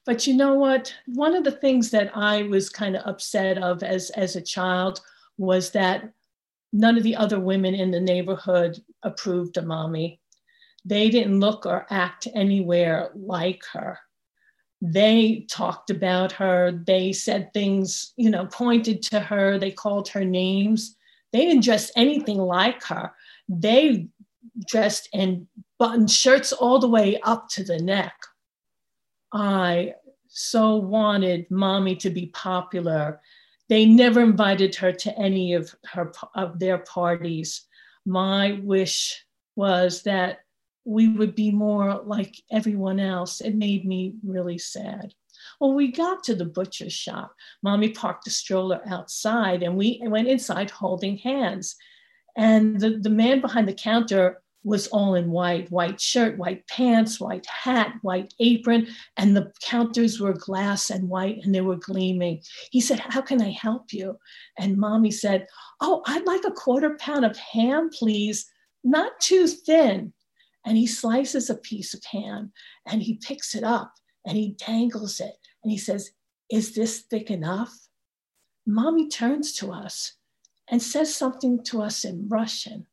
[0.05, 0.95] But you know what?
[1.07, 5.01] One of the things that I was kind of upset of as, as a child
[5.39, 6.13] was that
[6.73, 10.21] none of the other women in the neighborhood approved of mommy.
[10.85, 13.99] They didn't look or act anywhere like her.
[14.83, 16.73] They talked about her.
[16.87, 19.59] They said things, you know, pointed to her.
[19.59, 20.97] They called her names.
[21.33, 23.13] They didn't dress anything like her.
[23.49, 24.09] They
[24.69, 28.15] dressed in button shirts all the way up to the neck
[29.35, 29.95] I
[30.29, 33.21] so wanted mommy to be popular.
[33.69, 37.63] They never invited her to any of her of their parties.
[38.07, 39.25] My wish
[39.57, 40.44] was that
[40.85, 43.41] we would be more like everyone else.
[43.41, 45.15] It made me really sad.
[45.61, 47.35] Well, we got to the butcher shop.
[47.63, 51.77] Mommy parked the stroller outside and we went inside holding hands.
[52.37, 57.21] And the, the man behind the counter was all in white white shirt, white pants,
[57.21, 62.41] white hat, white apron, and the counters were glass and white and they were gleaming.
[62.71, 64.19] He said, How can I help you?
[64.59, 65.47] And mommy said,
[65.81, 68.47] Oh, I'd like a quarter pound of ham, please,
[68.83, 70.15] not too thin.
[70.65, 72.53] And he slices a piece of ham
[72.87, 73.95] and he picks it up
[74.27, 76.13] and he dangles it and he says,
[76.51, 77.75] Is this thick enough?
[78.67, 80.15] Mommy turns to us
[80.69, 82.87] and says something to us in Russian.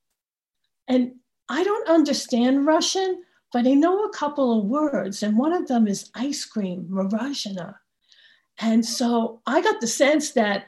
[0.88, 1.14] And
[1.48, 5.88] I don't understand Russian, but I know a couple of words, and one of them
[5.88, 7.76] is ice cream, morozhina.
[8.60, 10.66] And so I got the sense that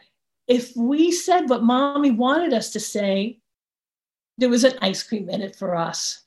[0.48, 3.40] if we said what mommy wanted us to say,
[4.38, 6.23] there was an ice cream in it for us.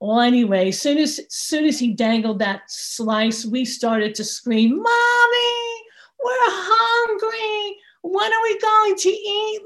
[0.00, 5.84] Well, anyway, soon as soon as he dangled that slice, we started to scream, "Mommy,
[6.24, 7.76] we're hungry!
[8.02, 9.62] When are we going to eat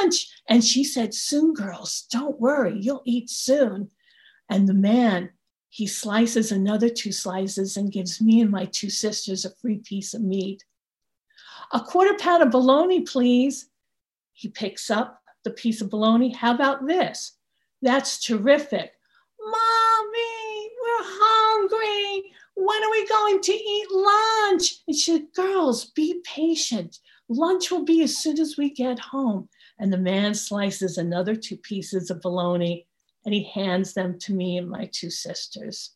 [0.00, 2.06] lunch?" And she said, "Soon, girls.
[2.10, 3.90] Don't worry, you'll eat soon."
[4.50, 5.30] And the man,
[5.68, 10.14] he slices another two slices and gives me and my two sisters a free piece
[10.14, 10.64] of meat.
[11.72, 13.68] A quarter pound of bologna, please.
[14.32, 16.32] He picks up the piece of bologna.
[16.32, 17.32] How about this?
[17.82, 18.95] That's terrific.
[19.50, 22.32] Mommy, we're hungry.
[22.54, 24.82] When are we going to eat lunch?
[24.86, 26.98] And she said, Girls, be patient.
[27.28, 29.48] Lunch will be as soon as we get home.
[29.78, 32.86] And the man slices another two pieces of bologna
[33.24, 35.90] and he hands them to me and my two sisters.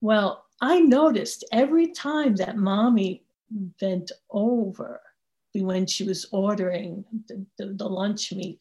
[0.00, 3.24] Well, I noticed every time that mommy
[3.80, 5.00] bent over
[5.54, 8.60] when she was ordering the, the, the lunch meat,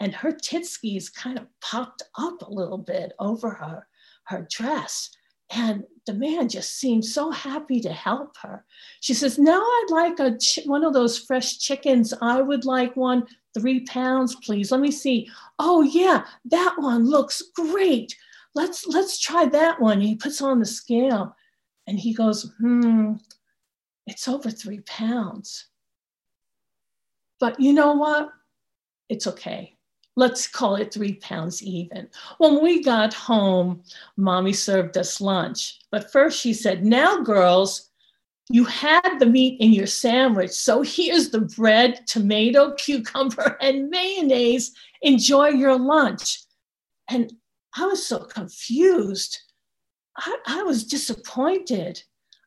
[0.00, 3.86] and her titskis kind of popped up a little bit over her,
[4.24, 5.10] her dress.
[5.50, 8.64] And the man just seemed so happy to help her.
[9.00, 12.12] She says, Now I'd like a ch- one of those fresh chickens.
[12.20, 13.26] I would like one,
[13.58, 14.70] three pounds, please.
[14.70, 15.28] Let me see.
[15.58, 18.14] Oh, yeah, that one looks great.
[18.54, 20.00] Let's let's try that one.
[20.00, 21.34] He puts on the scale
[21.86, 23.14] and he goes, hmm,
[24.06, 25.66] it's over three pounds.
[27.40, 28.30] But you know what?
[29.08, 29.77] It's okay
[30.18, 32.08] let's call it three pounds even.
[32.38, 33.84] When we got home,
[34.16, 35.78] mommy served us lunch.
[35.92, 37.90] But first she said, Now, girls,
[38.50, 40.50] you had the meat in your sandwich.
[40.50, 44.74] So here's the bread, tomato, cucumber, and mayonnaise.
[45.02, 46.40] Enjoy your lunch.
[47.08, 47.32] And
[47.76, 49.38] I was so confused.
[50.16, 52.02] I, I was disappointed.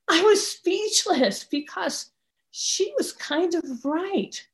[0.10, 2.12] I was speechless because
[2.52, 4.46] she was kind of right.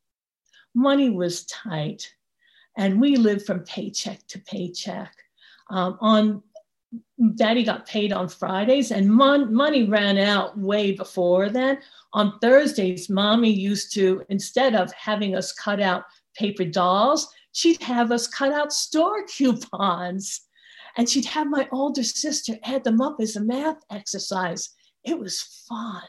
[0.75, 2.13] Money was tight
[2.78, 5.13] and we lived from paycheck to paycheck.
[5.70, 6.44] Um, on
[7.36, 11.80] daddy got paid on Fridays, and mon- money ran out way before then.
[12.13, 16.04] On Thursdays, mommy used to, instead of having us cut out
[16.36, 20.42] paper dolls, she'd have us cut out store coupons.
[20.96, 24.70] And she'd have my older sister add them up as a math exercise.
[25.04, 26.02] It was fun.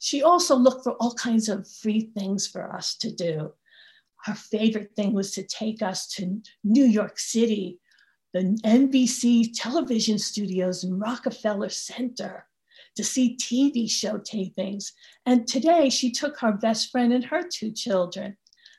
[0.00, 3.52] She also looked for all kinds of free things for us to do
[4.24, 7.80] her favorite thing was to take us to New York City,
[8.32, 12.46] the NBC television studios in Rockefeller Center
[12.96, 14.92] to see TV show tapings.
[15.26, 18.36] And today she took her best friend and her two children.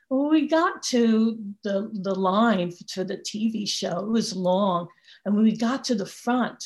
[0.08, 4.88] When we got to the, the line for the TV show, it was long.
[5.24, 6.62] And when we got to the front,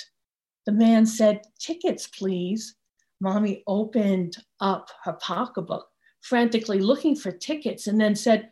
[0.67, 2.75] the man said, Tickets, please.
[3.21, 5.89] Mommy opened up her pocketbook,
[6.21, 8.51] frantically looking for tickets, and then said,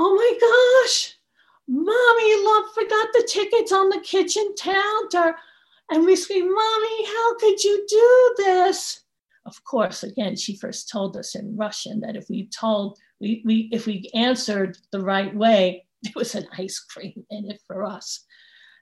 [0.00, 1.16] Oh my gosh,
[1.66, 5.34] mommy, love forgot the tickets on the kitchen counter.
[5.90, 9.02] And we screamed, Mommy, how could you do this?
[9.44, 13.68] Of course, again, she first told us in Russian that if we told, we, we
[13.72, 18.24] if we answered the right way, there was an ice cream in it for us.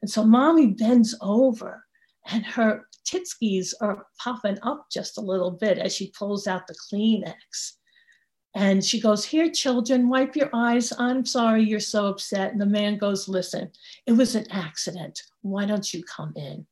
[0.02, 1.82] And so mommy bends over
[2.26, 6.74] and her titskis are popping up just a little bit as she pulls out the
[6.74, 7.78] Kleenex.
[8.56, 10.90] And she goes, Here, children, wipe your eyes.
[10.98, 12.52] I'm sorry you're so upset.
[12.52, 13.70] And the man goes, Listen,
[14.06, 15.22] it was an accident.
[15.42, 16.66] Why don't you come in?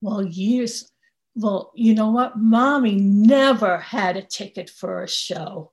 [0.00, 0.90] Well, years,
[1.34, 2.38] well, you know what?
[2.38, 5.72] Mommy never had a ticket for a show.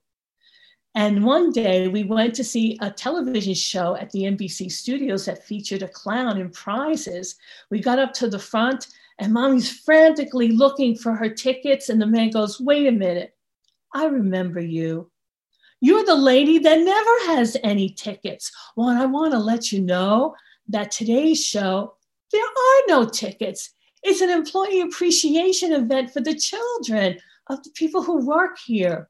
[0.94, 5.46] And one day we went to see a television show at the NBC studios that
[5.46, 7.36] featured a clown and prizes.
[7.70, 8.88] We got up to the front,
[9.18, 11.88] and mommy's frantically looking for her tickets.
[11.88, 13.32] And the man goes, Wait a minute.
[13.94, 15.10] I remember you.
[15.80, 18.50] You're the lady that never has any tickets.
[18.76, 20.34] Well, I want to let you know
[20.68, 21.96] that today's show
[22.32, 23.74] There are no tickets.
[24.02, 27.18] It's an employee appreciation event for the children
[27.48, 29.08] of the people who work here.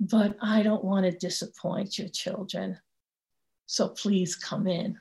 [0.00, 2.78] But I don't want to disappoint your children.
[3.66, 4.98] So please come in.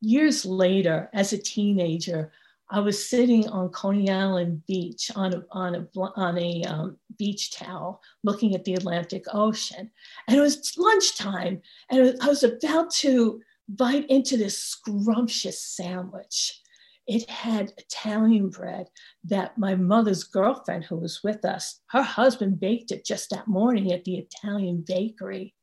[0.00, 2.32] Years later, as a teenager,
[2.72, 7.52] I was sitting on Coney Island Beach on a, on a, on a um, beach
[7.52, 9.90] towel looking at the Atlantic Ocean.
[10.28, 16.60] And it was lunchtime, and I was about to bite into this scrumptious sandwich.
[17.06, 18.86] It had Italian bread
[19.24, 23.92] that my mother's girlfriend, who was with us, her husband baked it just that morning
[23.92, 25.54] at the Italian bakery.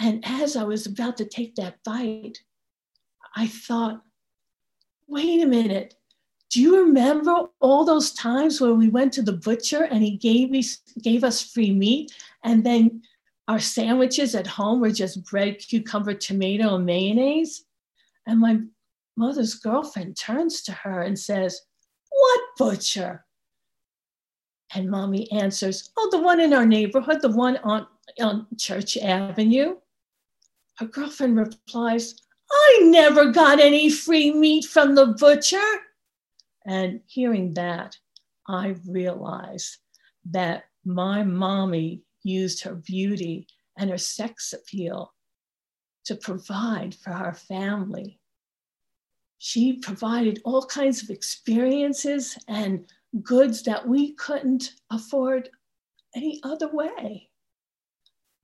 [0.00, 2.38] And as I was about to take that bite,
[3.36, 4.02] I thought,
[5.06, 5.94] wait a minute.
[6.50, 10.50] Do you remember all those times when we went to the butcher and he gave
[10.50, 10.64] me
[11.00, 13.02] gave us free meat and then
[13.46, 17.64] our sandwiches at home were just bread, cucumber, tomato, and mayonnaise?
[18.26, 18.60] And my
[19.16, 21.60] mother's girlfriend turns to her and says,
[22.10, 23.24] What butcher?
[24.74, 27.86] And mommy answers, Oh, the one in our neighborhood, the one on,
[28.20, 29.76] on Church Avenue.
[30.78, 32.16] Her girlfriend replies,
[32.50, 35.58] I never got any free meat from the butcher.
[36.66, 37.96] And hearing that,
[38.48, 39.78] I realized
[40.26, 43.46] that my mommy used her beauty
[43.78, 45.14] and her sex appeal
[46.04, 48.20] to provide for our family
[49.42, 52.84] she provided all kinds of experiences and
[53.22, 55.48] goods that we couldn't afford
[56.14, 57.30] any other way.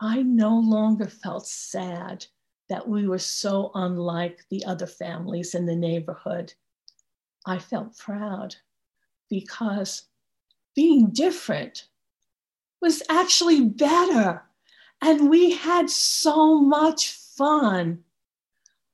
[0.01, 2.25] I no longer felt sad
[2.71, 6.55] that we were so unlike the other families in the neighborhood.
[7.47, 8.57] I felt proud
[9.31, 10.05] because
[10.75, 11.89] being different
[12.83, 14.43] was actually better.
[15.03, 18.05] And we had so much fun.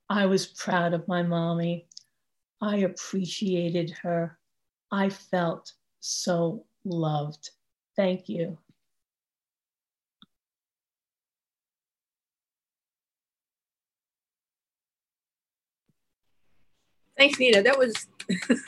[0.09, 1.87] I was proud of my mommy.
[2.61, 4.39] I appreciated her.
[4.93, 7.51] I felt so loved.
[7.97, 8.59] Thank you.
[17.23, 17.63] Thanks, Nina.
[17.63, 18.09] That was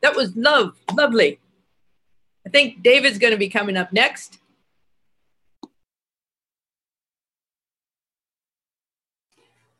[0.00, 1.38] that was love, lovely.
[2.44, 4.38] I think David's going to be coming up next.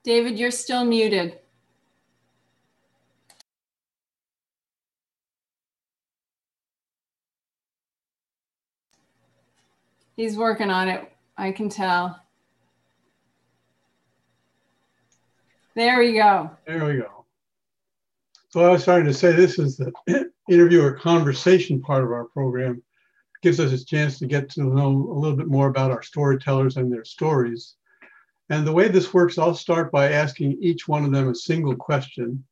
[0.05, 1.41] David, you're still muted.
[10.15, 11.13] He's working on it.
[11.37, 12.21] I can tell.
[15.75, 16.53] There we go.
[16.65, 17.14] There we go.
[18.55, 19.93] So I was starting to say this is the
[20.49, 22.81] interview or conversation part of our program.
[23.43, 26.77] Gives us a chance to get to know a little bit more about our storytellers
[26.77, 27.75] and their stories.
[28.51, 31.75] And the way this works, I'll start by asking each one of them a single
[31.75, 32.45] question.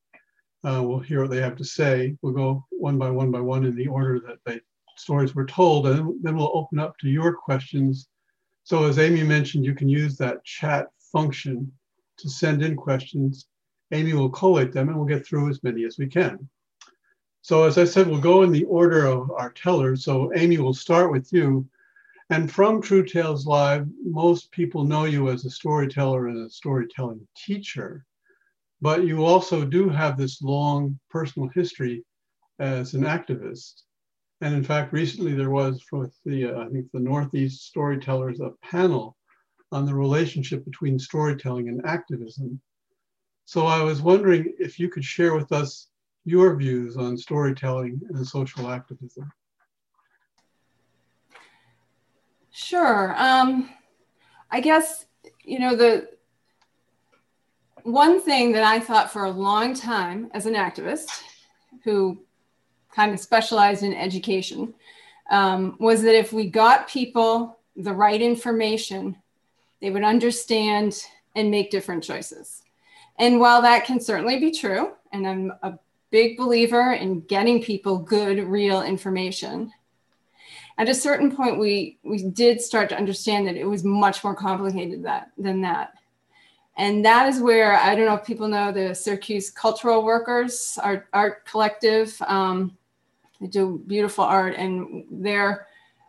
[0.66, 2.16] Uh, we'll hear what they have to say.
[2.20, 4.60] We'll go one by one by one in the order that the
[4.96, 8.08] stories were told, and then we'll open up to your questions.
[8.64, 11.70] So as Amy mentioned, you can use that chat function
[12.16, 13.46] to send in questions.
[13.92, 16.48] Amy will collate them and we'll get through as many as we can.
[17.42, 20.04] So as I said, we'll go in the order of our tellers.
[20.04, 21.68] So Amy will start with you.
[22.30, 27.26] And from True Tales Live, most people know you as a storyteller and a storytelling
[27.36, 28.06] teacher,
[28.80, 32.04] but you also do have this long personal history
[32.58, 33.82] as an activist.
[34.40, 38.52] And in fact, recently there was with the, uh, I think the Northeast Storytellers, a
[38.62, 39.16] panel
[39.70, 42.60] on the relationship between storytelling and activism.
[43.44, 45.88] So I was wondering if you could share with us
[46.24, 49.30] your views on storytelling and social activism.
[52.50, 53.14] Sure.
[53.16, 53.70] Um,
[54.50, 55.06] I guess,
[55.42, 56.08] you know, the
[57.82, 61.22] one thing that I thought for a long time as an activist
[61.84, 62.22] who
[62.94, 64.74] kind of specialized in education,
[65.30, 69.16] um, was that if we got people the right information,
[69.80, 71.02] they would understand
[71.34, 72.61] and make different choices.
[73.18, 75.78] And while that can certainly be true, and I'm a
[76.10, 79.72] big believer in getting people good, real information,
[80.78, 84.34] at a certain point, we, we did start to understand that it was much more
[84.34, 85.92] complicated that, than that.
[86.76, 91.06] And that is where, I don't know if people know the Syracuse Cultural Workers Art,
[91.12, 92.16] art Collective.
[92.22, 92.76] Um,
[93.40, 95.66] they do beautiful art, and their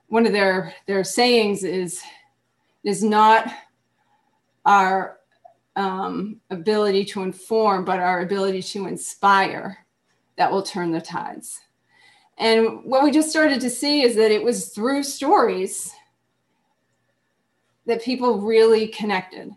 [0.08, 2.02] one of their their sayings is
[2.84, 3.52] is not
[4.66, 5.18] our
[5.76, 9.86] um, ability to inform, but our ability to inspire
[10.38, 11.62] that will turn the tides.
[12.38, 15.94] And what we just started to see is that it was through stories
[17.86, 19.52] that people really connected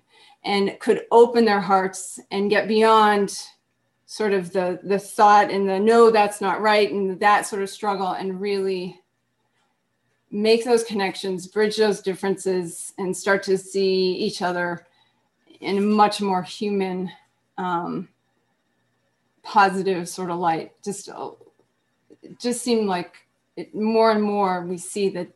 [0.44, 3.38] and could open their hearts and get beyond
[4.06, 7.68] sort of the the thought and the no that's not right and that sort of
[7.68, 9.00] struggle and really
[10.30, 14.86] make those connections bridge those differences and start to see each other
[15.60, 17.10] in a much more human
[17.58, 18.08] um,
[19.42, 20.72] positive sort of light.
[20.84, 21.08] Just
[22.22, 23.14] it just seemed like
[23.56, 25.28] it, more and more we see that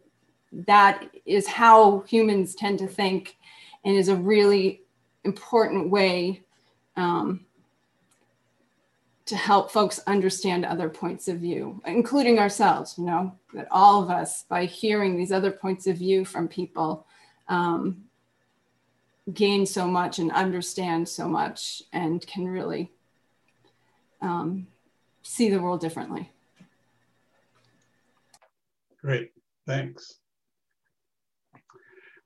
[0.67, 3.37] that is how humans tend to think
[3.85, 4.83] and is a really
[5.25, 6.43] important way
[6.97, 7.47] um,
[9.27, 14.11] to help folks understand other points of view, including ourselves, you know, that all of
[14.11, 17.07] us, by hearing these other points of view from people,
[17.49, 18.03] um,
[19.35, 22.91] gain so much and understand so much and can really
[24.21, 24.67] um,
[25.23, 26.31] see the world differently.
[29.03, 29.33] Great,
[29.67, 30.17] thanks.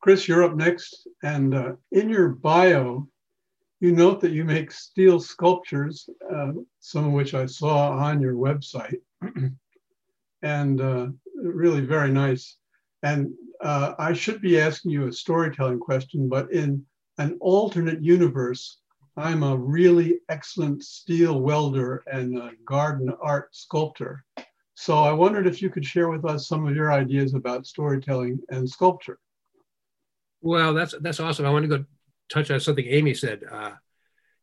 [0.01, 1.07] Chris, you're up next.
[1.23, 3.09] And uh, in your bio,
[3.81, 8.35] you note that you make steel sculptures, uh, some of which I saw on your
[8.35, 9.01] website,
[10.43, 12.57] and uh, really very nice.
[13.03, 13.33] And
[13.63, 16.85] uh, I should be asking you a storytelling question, but in
[17.19, 18.79] an alternate universe,
[19.17, 24.25] I'm a really excellent steel welder and a garden art sculptor.
[24.75, 28.41] So I wondered if you could share with us some of your ideas about storytelling
[28.49, 29.19] and sculpture.
[30.41, 31.47] Well, that's that's awesome.
[31.47, 31.85] I want to go
[32.29, 33.43] touch on something Amy said.
[33.51, 33.73] Uh,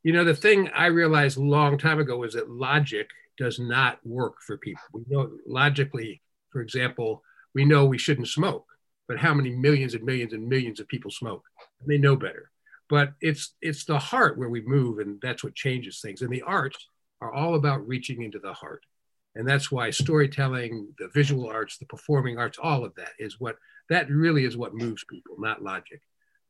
[0.04, 4.00] you know, the thing I realized a long time ago was that logic does not
[4.06, 4.82] work for people.
[4.94, 7.22] We know logically, for example,
[7.54, 8.66] we know we shouldn't smoke,
[9.08, 11.44] but how many millions and millions and millions of people smoke?
[11.86, 12.50] They know better.
[12.92, 16.22] But it's it's the heart where we move, and that's what changes things.
[16.22, 16.78] And the arts
[17.22, 18.86] are all about reaching into the heart.
[19.34, 23.56] And that's why storytelling, the visual arts, the performing arts, all of that is what
[23.90, 26.02] that really is what moves people, not logic.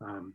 [0.04, 0.34] Um,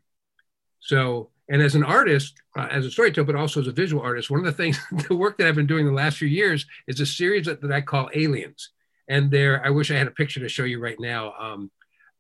[0.79, 4.31] so, and as an artist, uh, as a storyteller, but also as a visual artist,
[4.31, 4.79] one of the things,
[5.09, 7.73] the work that I've been doing the last few years is a series that, that
[7.73, 8.71] I call Aliens.
[9.09, 11.33] And they're, I wish I had a picture to show you right now.
[11.41, 11.73] Um,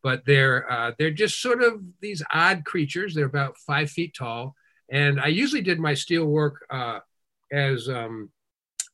[0.06, 3.12] but they're, uh, they're just sort of these odd creatures.
[3.12, 4.54] They're about five feet tall.
[4.88, 7.00] And I usually did my steel work uh,
[7.50, 8.30] as, um,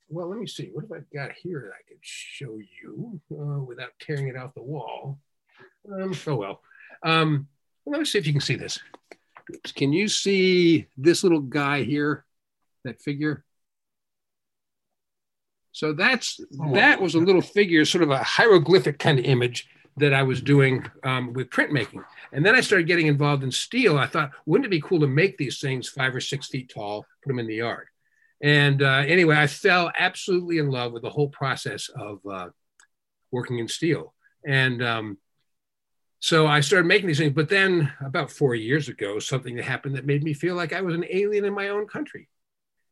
[0.09, 0.71] well, let me see.
[0.73, 4.55] What have I got here that I could show you uh, without tearing it off
[4.55, 5.19] the wall?
[5.93, 6.63] Um, oh, well.
[7.03, 7.47] Um,
[7.85, 8.79] let me see if you can see this.
[9.75, 12.25] Can you see this little guy here,
[12.85, 13.45] that figure?
[15.73, 16.73] So that's oh.
[16.73, 19.69] that was a little figure, sort of a hieroglyphic kind of image
[19.99, 22.05] that I was doing um, with printmaking.
[22.33, 23.99] And then I started getting involved in steel.
[23.99, 27.07] I thought, wouldn't it be cool to make these things five or six feet tall,
[27.23, 27.89] put them in the yard?
[28.41, 32.49] And uh, anyway, I fell absolutely in love with the whole process of uh,
[33.31, 34.15] working in steel.
[34.45, 35.19] And um,
[36.19, 37.35] so I started making these things.
[37.35, 40.95] But then about four years ago, something happened that made me feel like I was
[40.95, 42.29] an alien in my own country.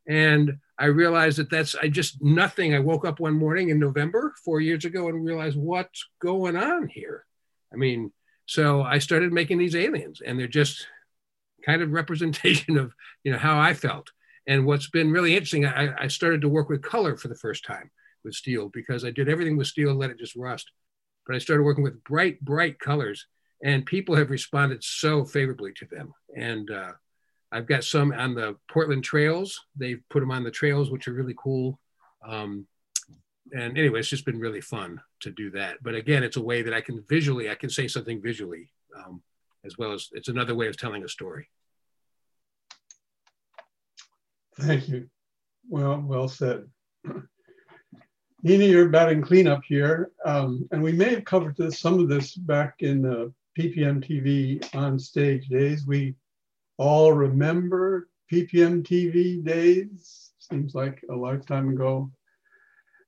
[0.06, 2.74] And I realized that that's I just nothing.
[2.74, 6.88] I woke up one morning in November four years ago and realized what's going on
[6.88, 7.26] here.
[7.72, 8.12] I mean,
[8.46, 10.86] so I started making these aliens, and they're just
[11.64, 14.10] kind of representation of you know how I felt.
[14.46, 17.64] And what's been really interesting, I, I started to work with color for the first
[17.64, 17.90] time
[18.24, 20.70] with steel because I did everything with steel, let it just rust
[21.30, 23.26] but I started working with bright, bright colors,
[23.62, 26.12] and people have responded so favorably to them.
[26.36, 26.92] And uh,
[27.52, 29.60] I've got some on the Portland trails.
[29.76, 31.78] They've put them on the trails, which are really cool.
[32.26, 32.66] Um,
[33.52, 35.78] and anyway, it's just been really fun to do that.
[35.82, 39.22] But again, it's a way that I can visually, I can say something visually, um,
[39.64, 41.48] as well as it's another way of telling a story.
[44.60, 45.08] Thank you.
[45.68, 46.66] Well, well said.
[48.42, 52.34] Nina, you're batting cleanup here, um, and we may have covered this, some of this
[52.34, 55.86] back in the PPM TV on stage days.
[55.86, 56.14] We
[56.80, 60.30] all remember PPM TV days.
[60.38, 62.10] Seems like a lifetime ago.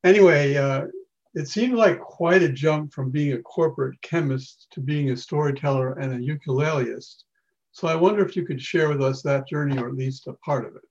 [0.04, 0.88] Anyway, uh,
[1.34, 5.94] it seemed like quite a jump from being a corporate chemist to being a storyteller
[5.94, 7.24] and a ukuleleist.
[7.70, 10.34] So I wonder if you could share with us that journey, or at least a
[10.34, 10.82] part of it.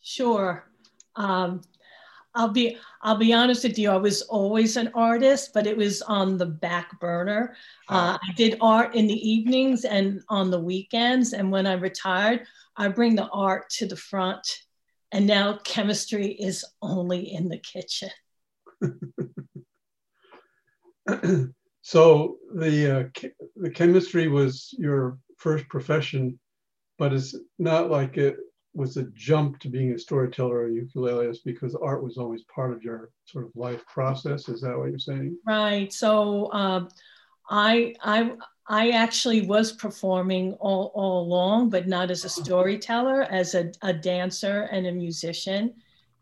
[0.00, 0.64] Sure.
[1.16, 1.60] Um,
[2.34, 3.90] I'll be I'll be honest with you.
[3.90, 7.56] I was always an artist, but it was on the back burner.
[7.88, 11.32] Uh, I did art in the evenings and on the weekends.
[11.32, 14.46] And when I retired, I bring the art to the front.
[15.10, 18.10] And now chemistry is only in the kitchen.
[21.82, 26.38] so the uh, the chemistry was your first profession,
[26.98, 28.36] but it's not like it
[28.74, 32.72] was a jump to being a storyteller or a ukuleleist because art was always part
[32.72, 34.48] of your sort of life process.
[34.48, 35.36] Is that what you're saying?
[35.46, 35.92] Right.
[35.92, 36.88] So um,
[37.50, 38.32] I I
[38.68, 43.92] I actually was performing all, all along, but not as a storyteller, as a, a
[43.92, 45.74] dancer and a musician.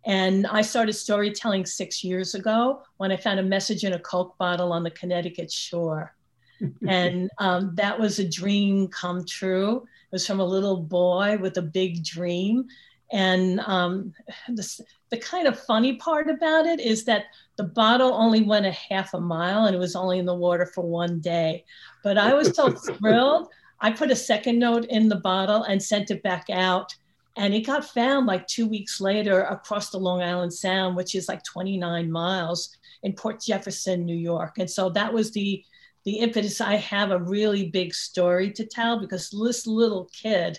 [0.07, 4.38] And I started storytelling six years ago when I found a message in a Coke
[4.38, 6.14] bottle on the Connecticut shore.
[6.89, 9.79] and um, that was a dream come true.
[9.79, 12.67] It was from a little boy with a big dream.
[13.13, 14.13] And um,
[14.49, 17.25] the, the kind of funny part about it is that
[17.57, 20.67] the bottle only went a half a mile and it was only in the water
[20.67, 21.65] for one day.
[22.05, 23.49] But I was so thrilled.
[23.81, 26.95] I put a second note in the bottle and sent it back out.
[27.37, 31.29] And it got found like two weeks later across the Long Island Sound, which is
[31.29, 34.59] like 29 miles in Port Jefferson, New York.
[34.59, 35.65] And so that was the
[36.05, 36.61] the impetus.
[36.61, 40.59] I have a really big story to tell because this little kid,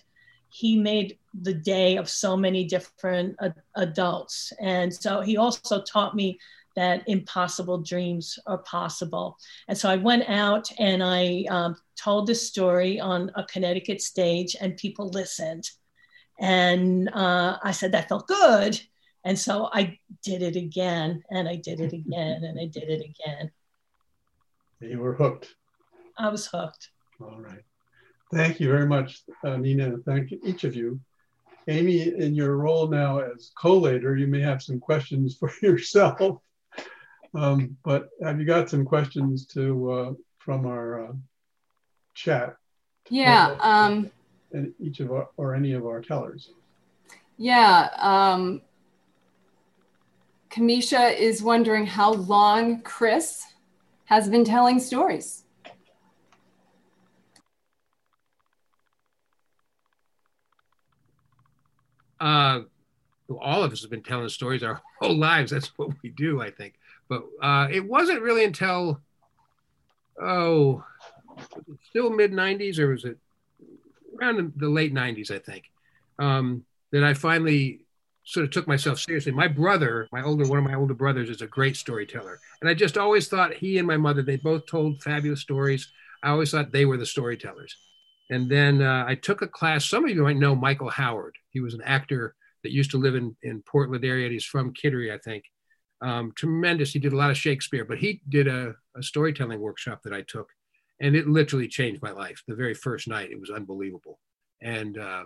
[0.50, 3.38] he made the day of so many different
[3.76, 4.52] adults.
[4.60, 6.40] And so he also taught me
[6.76, 9.38] that impossible dreams are possible.
[9.68, 14.56] And so I went out and I um, told this story on a Connecticut stage,
[14.60, 15.70] and people listened.
[16.40, 18.82] And uh, I said, that felt good.
[19.24, 23.02] And so I did it again, and I did it again, and I did it
[23.02, 23.52] again.
[24.82, 25.56] You were hooked.
[26.18, 26.90] I was hooked.
[27.20, 27.64] All right.
[28.34, 29.98] Thank you very much, uh, Nina.
[30.06, 31.00] Thank each of you.
[31.68, 36.42] Amy, in your role now as collator, you may have some questions for yourself.
[37.34, 41.14] Um, but have you got some questions to uh, from our uh,
[42.14, 42.56] chat?
[43.10, 43.56] Yeah.
[43.60, 44.12] Um,
[44.52, 46.52] and each of our or any of our tellers.
[47.38, 47.90] Yeah.
[47.98, 48.62] Um,
[50.50, 53.46] Kamisha is wondering how long Chris
[54.12, 55.46] has been telling stories.
[62.20, 62.64] Uh,
[63.40, 65.52] all of us have been telling stories our whole lives.
[65.52, 66.74] That's what we do, I think.
[67.08, 69.00] But uh, it wasn't really until,
[70.22, 70.84] oh,
[71.90, 73.18] still mid 90s, or was it
[74.20, 75.72] around the late 90s, I think,
[76.20, 77.86] um, that I finally
[78.24, 79.32] sort of took myself seriously.
[79.32, 82.74] My brother, my older one of my older brothers, is a great storyteller, and I
[82.74, 85.92] just always thought he and my mother they both told fabulous stories.
[86.24, 87.76] I always thought they were the storytellers.
[88.30, 89.90] And then uh, I took a class.
[89.90, 91.36] Some of you might know Michael Howard.
[91.50, 94.30] He was an actor that used to live in in Portland area.
[94.30, 95.44] He's from Kittery, I think.
[96.02, 96.94] Um, tremendous.
[96.94, 100.22] He did a lot of Shakespeare, but he did a, a storytelling workshop that I
[100.22, 100.50] took,
[101.00, 102.42] and it literally changed my life.
[102.48, 104.20] The very first night, it was unbelievable.
[104.62, 105.26] And uh,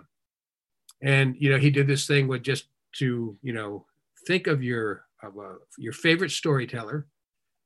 [1.02, 2.66] and you know, he did this thing with just
[2.98, 3.86] to you know
[4.26, 7.06] think of your of a, your favorite storyteller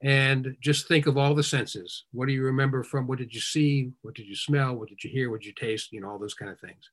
[0.02, 2.04] and just think of all the senses.
[2.12, 3.90] What do you remember from what did you see?
[4.00, 4.74] What did you smell?
[4.74, 5.30] What did you hear?
[5.30, 5.92] What did you taste?
[5.92, 6.90] You know all those kind of things.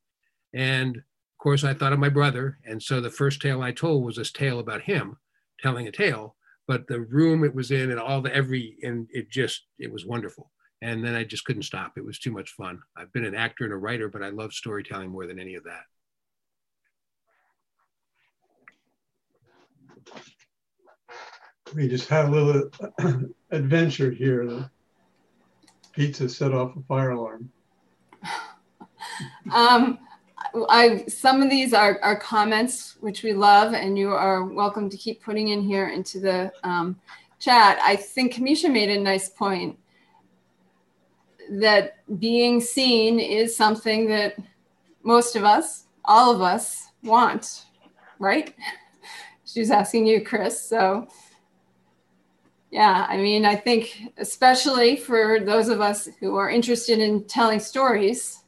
[0.54, 2.60] And of course i thought of my brother.
[2.66, 5.18] And so the first tale i told was this tale about him
[5.62, 6.36] telling a tale
[6.68, 10.06] but the room it was in and all the every and it just it was
[10.06, 10.52] wonderful.
[10.82, 11.94] And then i just couldn't stop.
[11.98, 12.80] It was too much fun.
[12.96, 15.64] I've been an actor and a writer but i love storytelling more than any of
[15.64, 15.84] that
[21.76, 22.70] we just had a little
[23.52, 24.46] adventure here.
[24.46, 24.70] The
[25.94, 27.52] pizza set off a fire alarm.
[29.52, 30.00] um,
[30.70, 34.98] I, some of these are, are comments which we love, and you are welcome to
[34.98, 37.00] keep putting in here into the um,
[37.40, 37.80] chat.
[37.84, 39.78] I think Kamisha made a nice point
[41.50, 44.38] that being seen is something that
[45.04, 47.66] most of us, all of us, want,
[48.20, 48.54] right?
[49.48, 50.62] She's asking you, Chris.
[50.62, 51.08] So
[52.70, 57.60] yeah, I mean, I think especially for those of us who are interested in telling
[57.60, 58.44] stories,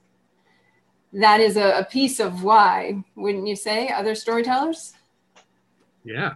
[1.14, 4.94] that is a, a piece of why, wouldn't you say, other storytellers?
[6.04, 6.34] Yeah.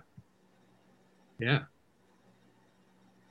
[1.39, 1.64] Yeah.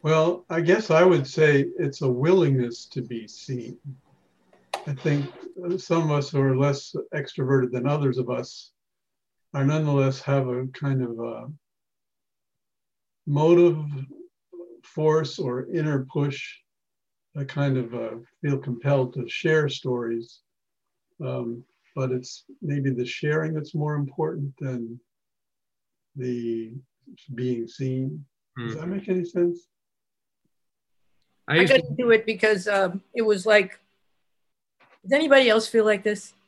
[0.02, 3.78] Well, I guess I would say it's a willingness to be seen.
[4.86, 5.26] I think
[5.78, 8.71] some of us who are less extroverted than others of us
[9.54, 11.46] are nonetheless have a kind of a
[13.26, 13.84] motive
[14.82, 16.42] force or inner push,
[17.36, 20.40] I kind of uh, feel compelled to share stories.
[21.24, 24.98] Um, but it's maybe the sharing that's more important than
[26.16, 26.72] the
[27.34, 28.24] being seen.
[28.58, 28.96] Does that hmm.
[28.96, 29.68] make any sense?
[31.48, 33.78] I, I couldn't do it because um, it was like,
[35.02, 36.32] does anybody else feel like this?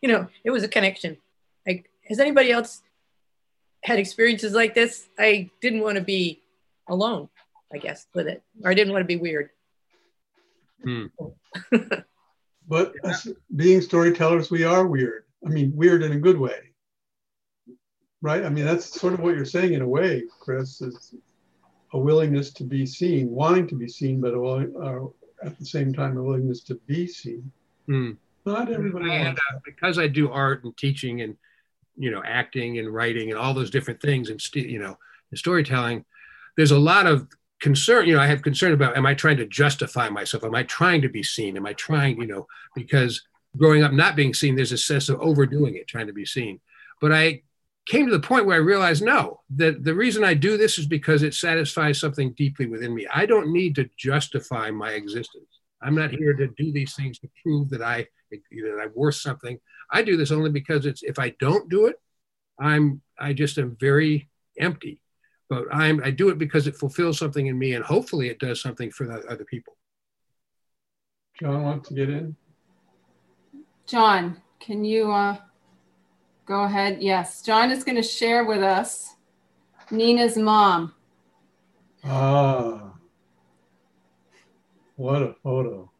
[0.00, 1.16] You know, it was a connection.
[2.08, 2.82] Like, has anybody else
[3.82, 5.08] had experiences like this?
[5.18, 6.40] I didn't want to be
[6.88, 7.28] alone.
[7.70, 9.50] I guess, with it, or I didn't want to be weird.
[10.82, 11.06] Hmm.
[12.66, 12.94] but
[13.54, 15.24] being storytellers, we are weird.
[15.44, 16.72] I mean, weird in a good way,
[18.22, 18.44] right?
[18.44, 21.14] I mean, that's sort of what you're saying in a way, Chris, is
[21.92, 25.08] a willingness to be seen, wanting to be seen, but a,
[25.44, 27.52] at the same time a willingness to be seen.
[27.86, 28.16] Mm.
[28.46, 29.10] Not everybody.
[29.10, 31.36] And, uh, because I do art and teaching and
[31.98, 34.96] you know acting and writing and all those different things and st- you know
[35.30, 36.04] and storytelling,
[36.56, 37.28] there's a lot of
[37.60, 38.06] concern.
[38.06, 40.44] You know, I have concern about: Am I trying to justify myself?
[40.44, 41.56] Am I trying to be seen?
[41.56, 42.20] Am I trying?
[42.20, 43.22] You know, because
[43.56, 46.60] growing up not being seen, there's a sense of overdoing it, trying to be seen.
[47.00, 47.42] But I
[47.86, 50.86] came to the point where I realized no, that the reason I do this is
[50.86, 53.06] because it satisfies something deeply within me.
[53.12, 55.46] I don't need to justify my existence.
[55.82, 59.58] I'm not here to do these things to prove that I that I'm worth something.
[59.90, 61.96] I do this only because it's if I don't do it,
[62.58, 64.28] I'm I just am very
[64.58, 65.00] empty.
[65.48, 68.60] But I'm I do it because it fulfills something in me, and hopefully it does
[68.60, 69.76] something for the other people.
[71.40, 72.36] John wants to get in.
[73.86, 75.38] John, can you uh,
[76.44, 77.00] go ahead?
[77.00, 79.14] Yes, John is going to share with us
[79.90, 80.94] Nina's mom.
[82.04, 82.92] Ah,
[84.96, 85.90] what a photo.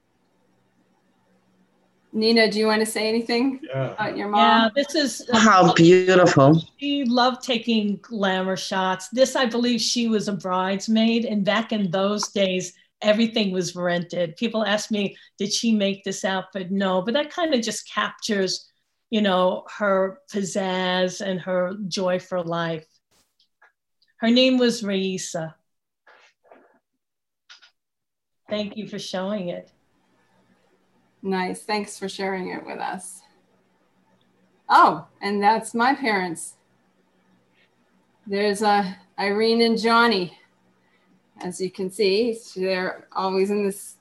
[2.18, 3.92] Nina, do you want to say anything Yeah.
[3.92, 4.40] about your mom?
[4.40, 5.28] Yeah, this is.
[5.32, 6.60] uh, How beautiful.
[6.78, 9.08] She loved taking glamour shots.
[9.10, 11.24] This, I believe, she was a bridesmaid.
[11.24, 14.36] And back in those days, everything was rented.
[14.36, 16.70] People ask me, did she make this outfit?
[16.72, 18.68] No, but that kind of just captures,
[19.10, 22.86] you know, her pizzazz and her joy for life.
[24.16, 25.54] Her name was Raisa.
[28.50, 29.70] Thank you for showing it.
[31.22, 31.62] Nice.
[31.62, 33.22] Thanks for sharing it with us.
[34.68, 36.54] Oh, and that's my parents.
[38.26, 40.36] There's uh, Irene and Johnny.
[41.40, 43.96] As you can see, they're always in this.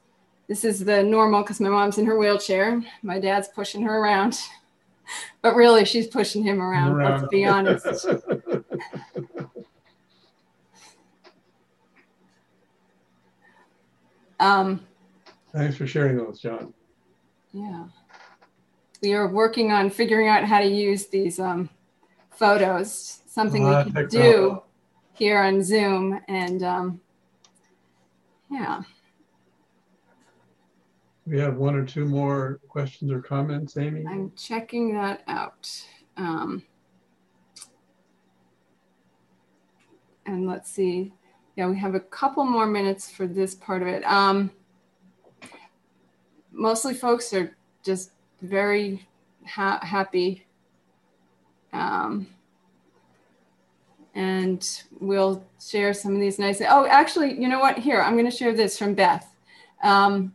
[0.48, 2.82] This is the normal because my mom's in her wheelchair.
[3.04, 4.40] My dad's pushing her around.
[5.42, 7.86] But really, she's pushing him around, let's be honest.
[14.40, 14.86] Um,
[15.52, 16.74] Thanks for sharing those, John.
[17.52, 17.86] Yeah.
[19.02, 21.70] We are working on figuring out how to use these um,
[22.32, 24.62] photos, something we can do technology.
[25.14, 26.20] here on Zoom.
[26.28, 27.02] And um,
[28.50, 28.82] yeah,
[31.26, 34.06] We have one or two more questions or comments, Amy.
[34.08, 35.70] I'm checking that out.
[36.16, 36.64] Um,
[40.26, 41.14] and let's see.
[41.56, 44.04] Yeah, we have a couple more minutes for this part of it.
[44.06, 44.52] Um,
[46.58, 49.08] mostly folks are just very
[49.46, 50.46] ha- happy.
[51.72, 52.28] Um,
[54.16, 56.62] and we'll share some of these nice.
[56.68, 57.78] Oh, actually, you know what?
[57.78, 59.32] Here, I'm going to share this from Beth.
[59.84, 60.34] Um,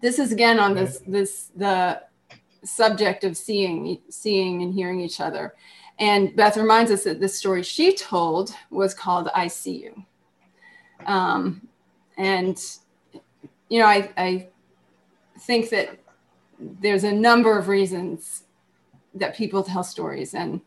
[0.00, 2.02] this is again on this this the
[2.64, 5.54] subject of seeing seeing and hearing each other.
[5.98, 10.04] And Beth reminds us that the story she told was called "I See You."
[11.06, 11.68] Um,
[12.16, 12.58] and
[13.68, 14.48] you know, I, I
[15.38, 15.98] think that
[16.58, 18.44] there's a number of reasons
[19.14, 20.60] that people tell stories, and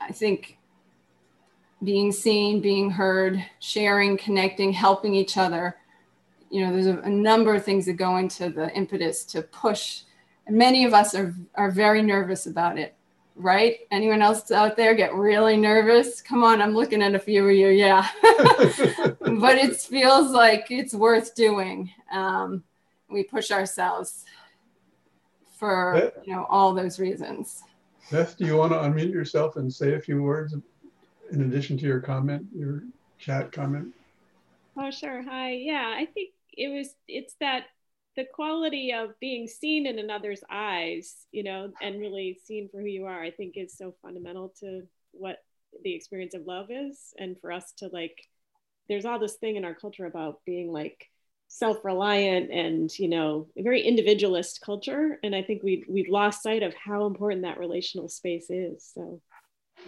[0.00, 0.58] I think
[1.82, 5.76] being seen, being heard, sharing, connecting, helping each other.
[6.50, 10.02] You know, there's a, a number of things that go into the impetus to push.
[10.46, 12.94] And many of us are are very nervous about it,
[13.36, 13.80] right?
[13.90, 16.20] Anyone else out there get really nervous?
[16.20, 17.68] Come on, I'm looking at a few of you.
[17.68, 21.90] Yeah, but it feels like it's worth doing.
[22.12, 22.64] Um,
[23.12, 24.24] we push ourselves
[25.58, 27.62] for you know all those reasons.
[28.10, 30.54] Beth, do you want to unmute yourself and say a few words
[31.30, 32.82] in addition to your comment, your
[33.18, 33.94] chat comment?
[34.76, 35.22] Oh, sure.
[35.22, 35.52] Hi.
[35.52, 37.64] Yeah, I think it was, it's that
[38.16, 42.86] the quality of being seen in another's eyes, you know, and really seen for who
[42.86, 44.82] you are, I think is so fundamental to
[45.12, 45.38] what
[45.82, 47.14] the experience of love is.
[47.18, 48.26] And for us to like,
[48.88, 51.08] there's all this thing in our culture about being like
[51.52, 55.20] self reliant and, you know, a very individualist culture.
[55.22, 58.90] And I think we, we've lost sight of how important that relational space is.
[58.94, 59.20] So,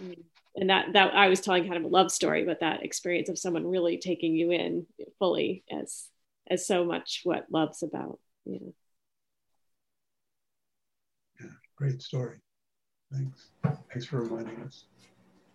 [0.01, 0.15] mm
[0.57, 3.37] and that that I was telling kind of a love story, but that experience of
[3.37, 4.85] someone really taking you in
[5.19, 6.07] fully as
[6.49, 8.19] as so much what love's about.
[8.45, 8.73] You know.
[11.41, 12.37] Yeah, great story.
[13.11, 13.49] Thanks.
[13.63, 14.85] Thanks for reminding us.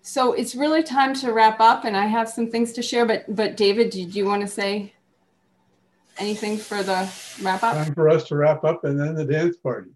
[0.03, 3.07] So it's really time to wrap up, and I have some things to share.
[3.07, 4.93] But but David, did you want to say
[6.21, 7.11] anything for the
[7.43, 7.75] wrap up?
[7.75, 9.91] Time for us to wrap up and then the dance party.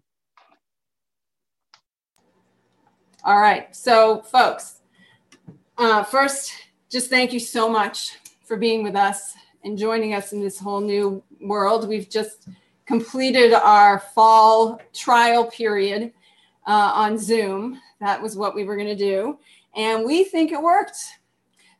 [3.23, 3.75] All right.
[3.75, 4.81] So, folks,
[5.77, 6.51] uh, first,
[6.89, 10.79] just thank you so much for being with us and joining us in this whole
[10.79, 11.87] new world.
[11.87, 12.47] We've just
[12.85, 16.13] completed our fall trial period
[16.67, 17.81] uh, on Zoom.
[17.99, 19.39] That was what we were going to do.
[19.75, 20.97] And we think it worked.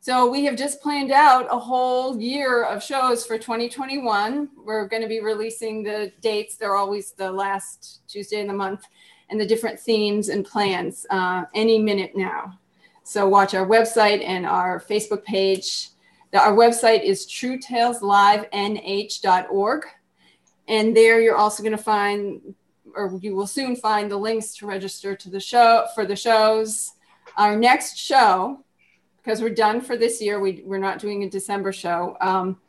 [0.06, 4.48] So we have just planned out a whole year of shows for 2021.
[4.56, 6.54] We're going to be releasing the dates.
[6.54, 8.84] They're always the last Tuesday in the month
[9.30, 12.56] and the different themes and plans uh, any minute now.
[13.02, 15.88] So watch our website and our Facebook page.
[16.32, 19.82] Our website is truetaleslivenh.org.
[20.68, 22.54] And there you're also going to find,
[22.94, 26.92] or you will soon find the links to register to the show for the shows.
[27.36, 28.62] Our next show
[29.26, 30.38] because we're done for this year.
[30.38, 32.16] We, we're not doing a December show.
[32.20, 32.60] Um,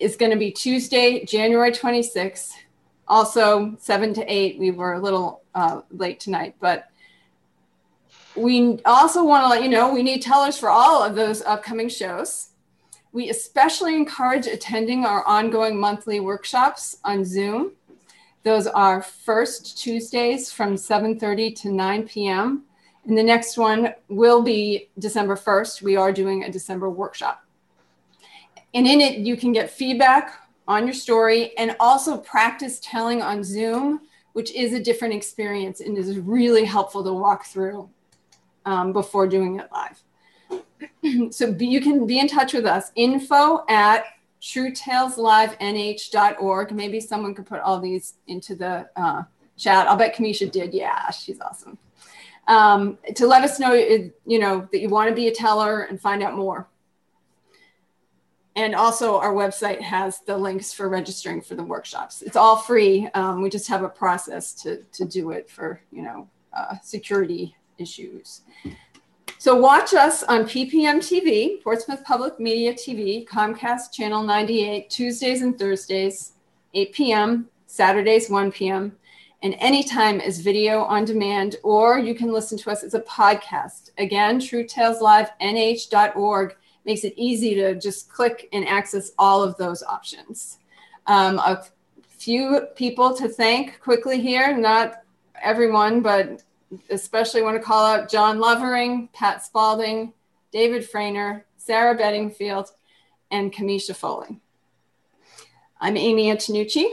[0.00, 2.50] it's going to be Tuesday, January 26th.
[3.06, 4.58] Also, 7 to 8.
[4.58, 6.88] We were a little uh, late tonight, but
[8.34, 11.88] we also want to let you know we need tellers for all of those upcoming
[11.88, 12.48] shows.
[13.12, 17.72] We especially encourage attending our ongoing monthly workshops on Zoom.
[18.42, 22.64] Those are first Tuesdays from 7:30 to 9 p.m.
[23.06, 25.82] And the next one will be December 1st.
[25.82, 27.44] We are doing a December workshop.
[28.72, 33.44] And in it, you can get feedback on your story and also practice telling on
[33.44, 34.00] Zoom,
[34.32, 37.90] which is a different experience and is really helpful to walk through
[38.64, 40.02] um, before doing it live.
[41.32, 44.06] so be, you can be in touch with us, info at
[44.40, 46.72] truetaleslivenh.org.
[46.72, 49.24] Maybe someone could put all these into the uh,
[49.58, 49.88] chat.
[49.88, 50.72] I'll bet Kamisha did.
[50.72, 51.76] Yeah, she's awesome
[52.46, 56.00] um, to let us know, you know, that you want to be a teller and
[56.00, 56.68] find out more.
[58.56, 62.22] And also our website has the links for registering for the workshops.
[62.22, 63.08] It's all free.
[63.14, 67.56] Um, we just have a process to, to do it for, you know, uh, security
[67.78, 68.42] issues.
[69.38, 75.58] So watch us on PPM TV, Portsmouth Public Media TV, Comcast Channel 98, Tuesdays and
[75.58, 76.32] Thursdays,
[76.74, 78.96] 8 p.m., Saturdays, 1 p.m
[79.44, 83.90] and anytime as video on demand, or you can listen to us as a podcast.
[83.98, 90.60] Again, truetaleslivenh.org makes it easy to just click and access all of those options.
[91.06, 91.62] Um, a
[92.08, 95.02] few people to thank quickly here, not
[95.42, 96.42] everyone, but
[96.88, 100.14] especially want to call out John Lovering, Pat Spalding,
[100.52, 102.70] David Frainer, Sarah Bedingfield,
[103.30, 104.40] and Kamisha Foley.
[105.82, 106.86] I'm Amy Antonucci.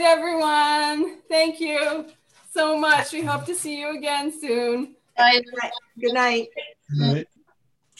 [0.00, 1.18] Night, everyone.
[1.28, 2.06] Thank you
[2.52, 3.12] so much.
[3.12, 4.94] We hope to see you again soon.
[5.16, 5.44] Good night.
[5.98, 6.48] Good night.
[6.90, 7.28] Good night.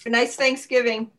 [0.06, 1.10] Nice Thanksgiving.